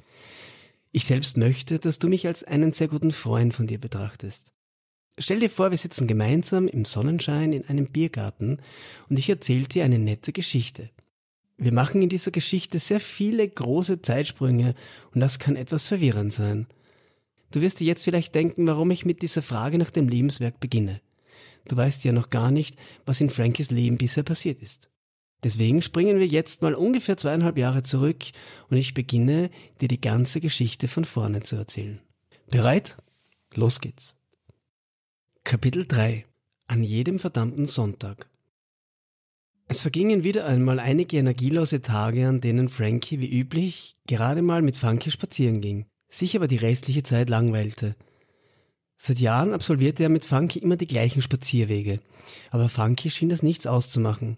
[0.91, 4.51] Ich selbst möchte, dass du mich als einen sehr guten Freund von dir betrachtest.
[5.19, 8.57] Stell dir vor, wir sitzen gemeinsam im Sonnenschein in einem Biergarten
[9.07, 10.89] und ich erzähle dir eine nette Geschichte.
[11.57, 14.73] Wir machen in dieser Geschichte sehr viele große Zeitsprünge
[15.13, 16.65] und das kann etwas verwirrend sein.
[17.51, 21.01] Du wirst dir jetzt vielleicht denken, warum ich mit dieser Frage nach dem Lebenswerk beginne.
[21.67, 24.89] Du weißt ja noch gar nicht, was in Frankies Leben bisher passiert ist.
[25.43, 28.23] Deswegen springen wir jetzt mal ungefähr zweieinhalb Jahre zurück
[28.69, 29.49] und ich beginne,
[29.81, 31.99] dir die ganze Geschichte von vorne zu erzählen.
[32.49, 32.97] Bereit?
[33.53, 34.15] Los geht's.
[35.43, 36.23] Kapitel 3
[36.67, 38.27] An jedem verdammten Sonntag
[39.67, 44.75] Es vergingen wieder einmal einige energielose Tage, an denen Frankie wie üblich gerade mal mit
[44.75, 47.95] Funky spazieren ging, sich aber die restliche Zeit langweilte–
[48.97, 51.99] Seit Jahren absolvierte er mit Funky immer die gleichen Spazierwege,
[52.51, 54.37] aber Funky schien das nichts auszumachen.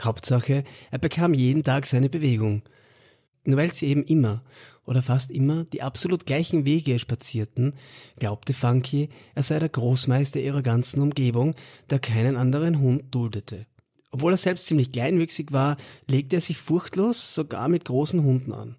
[0.00, 2.62] Hauptsache, er bekam jeden Tag seine Bewegung.
[3.44, 4.42] Nur weil sie eben immer
[4.84, 7.74] oder fast immer die absolut gleichen Wege spazierten,
[8.18, 11.54] glaubte Funky, er sei der Großmeister ihrer ganzen Umgebung,
[11.90, 13.66] der keinen anderen Hund duldete.
[14.10, 18.76] Obwohl er selbst ziemlich kleinwüchsig war, legte er sich furchtlos sogar mit großen Hunden an.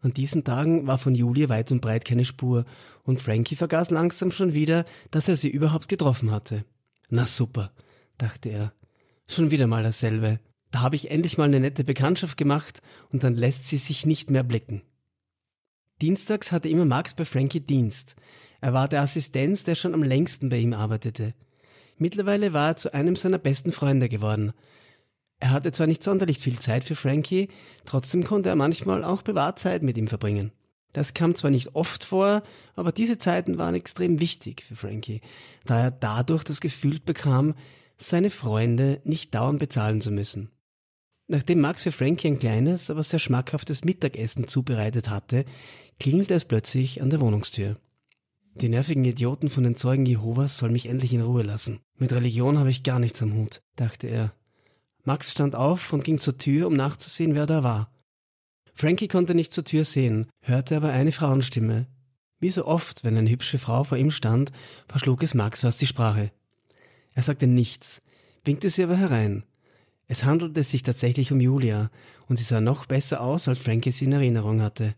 [0.00, 2.64] An diesen Tagen war von Julie weit und breit keine Spur,
[3.02, 6.64] und Frankie vergaß langsam schon wieder, dass er sie überhaupt getroffen hatte.
[7.08, 7.72] Na super,
[8.16, 8.72] dachte er.
[9.26, 10.40] Schon wieder mal dasselbe.
[10.70, 12.80] Da habe ich endlich mal eine nette Bekanntschaft gemacht,
[13.10, 14.82] und dann lässt sie sich nicht mehr blicken.
[16.00, 18.14] Dienstags hatte immer Max bei Frankie Dienst.
[18.60, 21.34] Er war der Assistenz, der schon am längsten bei ihm arbeitete.
[21.96, 24.52] Mittlerweile war er zu einem seiner besten Freunde geworden.
[25.40, 27.48] Er hatte zwar nicht sonderlich viel Zeit für Frankie,
[27.84, 30.52] trotzdem konnte er manchmal auch Privatzeit mit ihm verbringen.
[30.92, 32.42] Das kam zwar nicht oft vor,
[32.74, 35.20] aber diese Zeiten waren extrem wichtig für Frankie,
[35.64, 37.54] da er dadurch das Gefühl bekam,
[37.98, 40.50] seine Freunde nicht dauernd bezahlen zu müssen.
[41.26, 45.44] Nachdem Max für Frankie ein kleines, aber sehr schmackhaftes Mittagessen zubereitet hatte,
[46.00, 47.76] klingelte es plötzlich an der Wohnungstür.
[48.54, 51.80] Die nervigen Idioten von den Zeugen Jehovas sollen mich endlich in Ruhe lassen.
[51.96, 54.32] Mit Religion habe ich gar nichts am Hut, dachte er
[55.08, 57.90] Max stand auf und ging zur Tür, um nachzusehen, wer da war.
[58.74, 61.86] Frankie konnte nicht zur Tür sehen, hörte aber eine Frauenstimme.
[62.40, 64.52] Wie so oft, wenn eine hübsche Frau vor ihm stand,
[64.86, 66.30] verschlug es Max fast die Sprache.
[67.14, 68.02] Er sagte nichts,
[68.44, 69.44] winkte sie aber herein.
[70.08, 71.90] Es handelte sich tatsächlich um Julia,
[72.26, 74.94] und sie sah noch besser aus, als Frankie sie in Erinnerung hatte.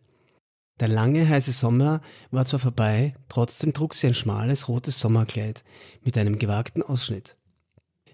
[0.81, 2.01] Der lange, heiße Sommer
[2.33, 5.63] war zwar vorbei, trotzdem trug sie ein schmales, rotes Sommerkleid
[6.03, 7.37] mit einem gewagten Ausschnitt.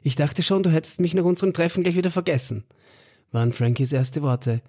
[0.06, 2.62] Ich dachte schon, du hättest mich nach unserem Treffen gleich wieder vergessen,
[3.32, 4.62] waren Frankies erste Worte.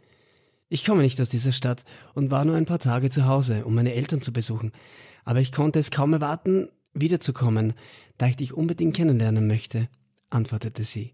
[0.67, 1.85] Ich komme nicht aus dieser Stadt
[2.15, 4.71] und war nur ein paar Tage zu Hause, um meine Eltern zu besuchen,
[5.25, 7.73] aber ich konnte es kaum erwarten, wiederzukommen,
[8.17, 9.89] da ich dich unbedingt kennenlernen möchte,
[10.31, 11.13] antwortete sie.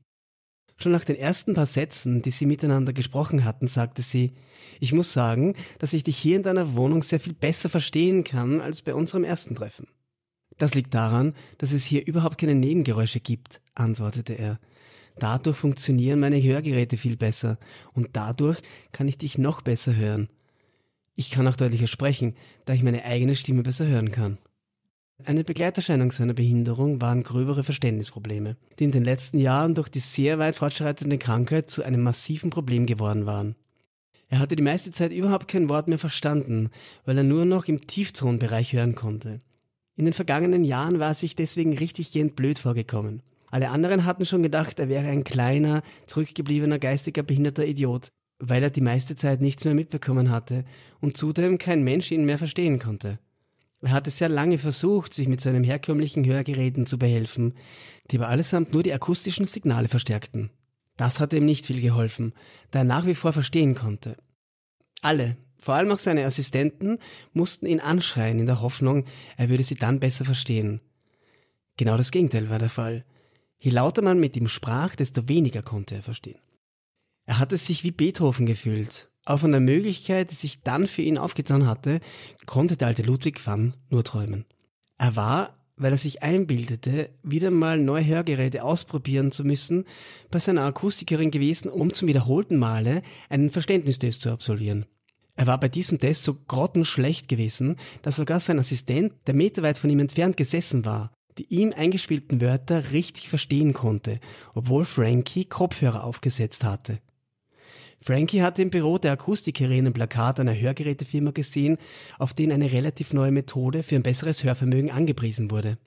[0.78, 4.32] Schon nach den ersten paar Sätzen, die sie miteinander gesprochen hatten, sagte sie,
[4.80, 8.62] ich muss sagen, dass ich dich hier in deiner Wohnung sehr viel besser verstehen kann
[8.62, 9.90] als bei unserem ersten Treffen.
[10.58, 14.60] Das liegt daran, dass es hier überhaupt keine Nebengeräusche gibt, antwortete er.
[15.18, 17.58] Dadurch funktionieren meine Hörgeräte viel besser
[17.94, 20.30] und dadurch kann ich dich noch besser hören.
[21.16, 22.36] Ich kann auch deutlicher sprechen,
[22.66, 24.40] da ich meine eigene Stimme besser hören kann.
[25.26, 30.40] Eine Begleiterscheinung seiner Behinderung waren gröbere Verständnisprobleme, die in den letzten Jahren durch die sehr
[30.40, 33.56] weit fortschreitende Krankheit zu einem massiven Problem geworden waren.
[34.28, 36.72] Er hatte die meiste Zeit überhaupt kein Wort mehr verstanden,
[37.06, 39.40] weil er nur noch im Tieftonbereich hören konnte.
[39.96, 43.22] In den vergangenen Jahren war er sich deswegen richtig gehend blöd vorgekommen.
[43.52, 48.72] Alle anderen hatten schon gedacht, er wäre ein kleiner, zurückgebliebener, geistiger, behinderter Idiot, weil er
[48.72, 50.66] die meiste Zeit nichts mehr mitbekommen hatte
[51.00, 53.20] und zudem kein Mensch ihn mehr verstehen konnte.
[53.82, 57.54] Er hatte sehr lange versucht, sich mit seinen herkömmlichen Hörgeräten zu behelfen,
[58.10, 60.50] die aber allesamt nur die akustischen Signale verstärkten.
[60.98, 62.34] Das hatte ihm nicht viel geholfen,
[62.72, 64.16] da er nach wie vor verstehen konnte.
[65.02, 67.00] Alle, vor allem auch seine Assistenten,
[67.32, 69.06] mussten ihn anschreien in der Hoffnung,
[69.38, 70.82] er würde sie dann besser verstehen.
[71.78, 73.06] Genau das Gegenteil war der Fall.
[73.58, 76.40] Je lauter man mit ihm sprach, desto weniger konnte er verstehen.
[77.26, 79.10] Er hatte sich wie Beethoven gefühlt.
[79.26, 82.02] Auch von der Möglichkeit, die sich dann für ihn aufgetan hatte,
[82.46, 84.46] konnte der alte Ludwig van nur träumen.
[84.98, 89.86] Er war weil er sich einbildete, wieder mal neue Hörgeräte ausprobieren zu müssen,
[90.30, 94.86] bei seiner Akustikerin gewesen, um zum wiederholten Male einen Verständnistest zu absolvieren.
[95.36, 99.90] Er war bei diesem Test so grottenschlecht gewesen, dass sogar sein Assistent, der meterweit von
[99.90, 104.20] ihm entfernt gesessen war, die ihm eingespielten Wörter richtig verstehen konnte,
[104.54, 107.00] obwohl Frankie Kopfhörer aufgesetzt hatte.
[108.00, 111.78] Frankie hatte im Büro der Akustikerin ein Plakat einer Hörgerätefirma gesehen,
[112.20, 115.78] auf dem eine relativ neue Methode für ein besseres Hörvermögen angepriesen wurde.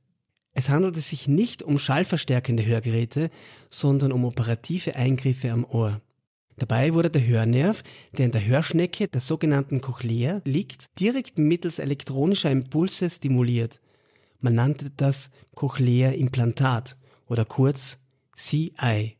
[0.52, 3.30] Es handelte sich nicht um schallverstärkende Hörgeräte,
[3.68, 6.00] sondern um operative Eingriffe am Ohr.
[6.56, 7.82] Dabei wurde der Hörnerv,
[8.16, 13.80] der in der Hörschnecke der sogenannten Cochlea liegt, direkt mittels elektronischer Impulse stimuliert.
[14.40, 16.96] Man nannte das Cochlea-Implantat
[17.26, 17.98] oder kurz
[18.36, 19.16] CI.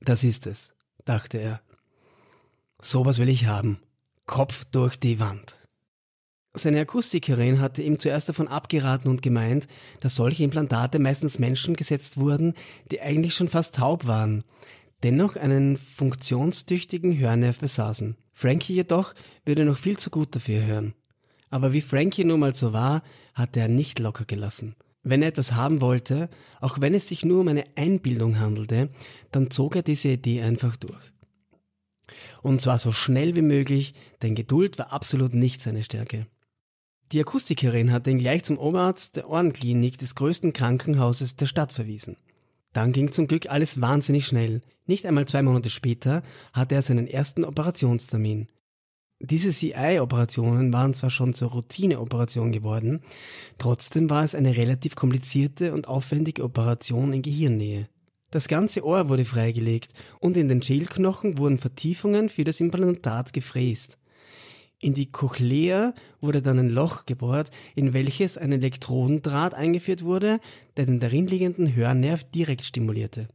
[0.00, 0.72] Das ist es,
[1.04, 1.60] dachte er.
[2.80, 3.80] Sowas will ich haben.
[4.26, 5.56] Kopf durch die Wand.
[6.54, 9.68] Seine Akustikerin hatte ihm zuerst davon abgeraten und gemeint,
[10.00, 12.54] dass solche Implantate meistens Menschen gesetzt wurden,
[12.90, 14.44] die eigentlich schon fast taub waren,
[15.02, 18.16] dennoch einen funktionstüchtigen Hörnerv besaßen.
[18.32, 20.94] Frankie jedoch würde noch viel zu gut dafür hören.
[21.50, 23.02] Aber wie Frankie nun mal so war,
[23.34, 24.76] hatte er nicht locker gelassen.
[25.02, 26.28] Wenn er etwas haben wollte,
[26.60, 28.90] auch wenn es sich nur um eine Einbildung handelte,
[29.32, 31.12] dann zog er diese Idee einfach durch.
[32.42, 36.26] Und zwar so schnell wie möglich, denn Geduld war absolut nicht seine Stärke.
[37.12, 42.16] Die Akustikerin hatte ihn gleich zum Oberarzt der Ohrenklinik des größten Krankenhauses der Stadt verwiesen.
[42.72, 44.60] Dann ging zum Glück alles wahnsinnig schnell.
[44.86, 48.48] Nicht einmal zwei Monate später hatte er seinen ersten Operationstermin.
[49.20, 53.00] Diese CI-Operationen waren zwar schon zur Routineoperation geworden,
[53.58, 57.88] trotzdem war es eine relativ komplizierte und aufwendige Operation in Gehirnnähe.
[58.30, 63.98] Das ganze Ohr wurde freigelegt und in den Schälknochen wurden Vertiefungen für das Implantat gefräst.
[64.80, 70.38] In die Cochlea wurde dann ein Loch gebohrt, in welches ein Elektrodendraht eingeführt wurde,
[70.76, 73.28] der den darin liegenden Hörnerv direkt stimulierte.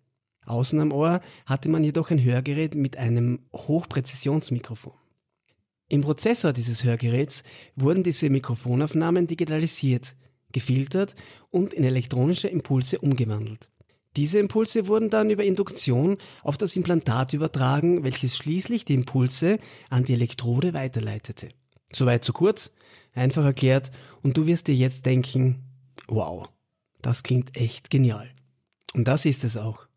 [0.46, 4.94] Außen am Ohr hatte man jedoch ein Hörgerät mit einem Hochpräzisionsmikrofon.
[5.90, 7.44] Im Prozessor dieses Hörgeräts
[7.76, 10.16] wurden diese Mikrofonaufnahmen digitalisiert,
[10.52, 11.14] gefiltert
[11.50, 13.70] und in elektronische Impulse umgewandelt.
[14.16, 19.58] Diese Impulse wurden dann über Induktion auf das Implantat übertragen, welches schließlich die Impulse
[19.90, 21.50] an die Elektrode weiterleitete.
[21.92, 22.72] Soweit so kurz,
[23.14, 23.92] einfach erklärt,
[24.22, 25.64] und du wirst dir jetzt denken,
[26.08, 26.48] wow,
[27.02, 28.30] das klingt echt genial.
[28.94, 29.88] Und das ist es auch.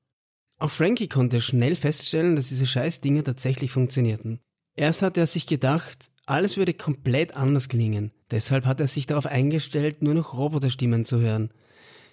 [0.58, 4.40] Auch Frankie konnte schnell feststellen, dass diese scheiß Dinge tatsächlich funktionierten.
[4.74, 8.10] Erst hatte er sich gedacht, alles würde komplett anders klingen.
[8.30, 11.50] Deshalb hat er sich darauf eingestellt, nur noch Roboterstimmen zu hören.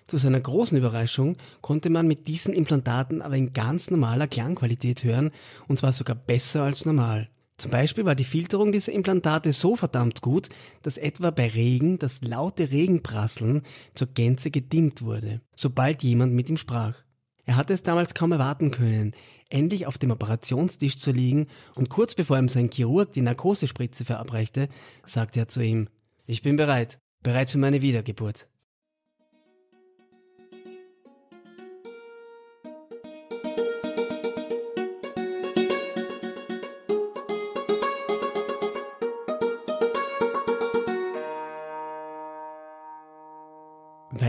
[0.08, 5.32] Zu seiner großen Überraschung konnte man mit diesen Implantaten aber in ganz normaler Klangqualität hören,
[5.68, 7.30] und zwar sogar besser als normal.
[7.58, 10.50] Zum Beispiel war die Filterung dieser Implantate so verdammt gut,
[10.82, 13.62] dass etwa bei Regen das laute Regenprasseln
[13.94, 16.98] zur Gänze gedimmt wurde, sobald jemand mit ihm sprach.
[17.46, 19.14] Er hatte es damals kaum erwarten können,
[19.50, 24.68] endlich auf dem Operationstisch zu liegen, und kurz bevor ihm sein Chirurg die Narkosespritze verabreichte,
[25.06, 25.90] sagte er zu ihm,
[26.26, 28.48] ich bin bereit, bereit für meine Wiedergeburt.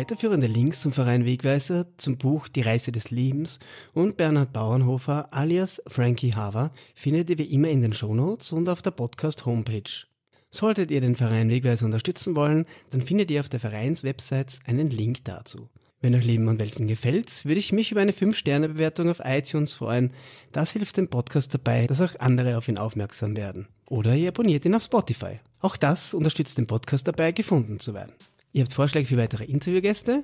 [0.05, 3.59] Weiterführende Links zum Verein Wegweiser, zum Buch Die Reise des Lebens
[3.95, 8.83] und Bernhard Bauernhofer alias Frankie Haver findet ihr wie immer in den Shownotes und auf
[8.83, 10.05] der Podcast-Homepage.
[10.51, 15.25] Solltet ihr den Verein Wegweiser unterstützen wollen, dann findet ihr auf der Vereinswebsite einen Link
[15.25, 15.71] dazu.
[16.03, 20.11] Wenn euch Leben und Welten gefällt, würde ich mich über eine 5-Sterne-Bewertung auf iTunes freuen.
[20.53, 23.69] Das hilft dem Podcast dabei, dass auch andere auf ihn aufmerksam werden.
[23.87, 25.41] Oder ihr abonniert ihn auf Spotify.
[25.61, 28.13] Auch das unterstützt den Podcast dabei, gefunden zu werden.
[28.55, 30.23] Ihr habt Vorschläge für weitere Interviewgäste?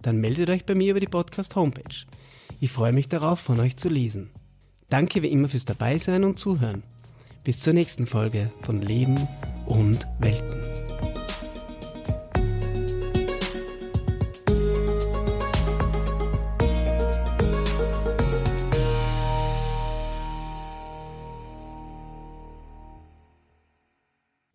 [0.00, 2.06] Dann meldet euch bei mir über die Podcast-Homepage.
[2.60, 4.30] Ich freue mich darauf, von euch zu lesen.
[4.90, 6.84] Danke wie immer fürs Dabeisein und Zuhören.
[7.42, 9.26] Bis zur nächsten Folge von Leben
[9.66, 11.01] und Welten.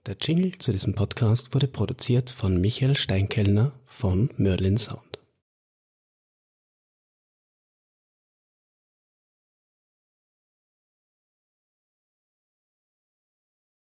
[0.07, 5.16] Der Jingle zu diesem Podcast wurde produziert von Michael Steinkellner von Merlin Sound.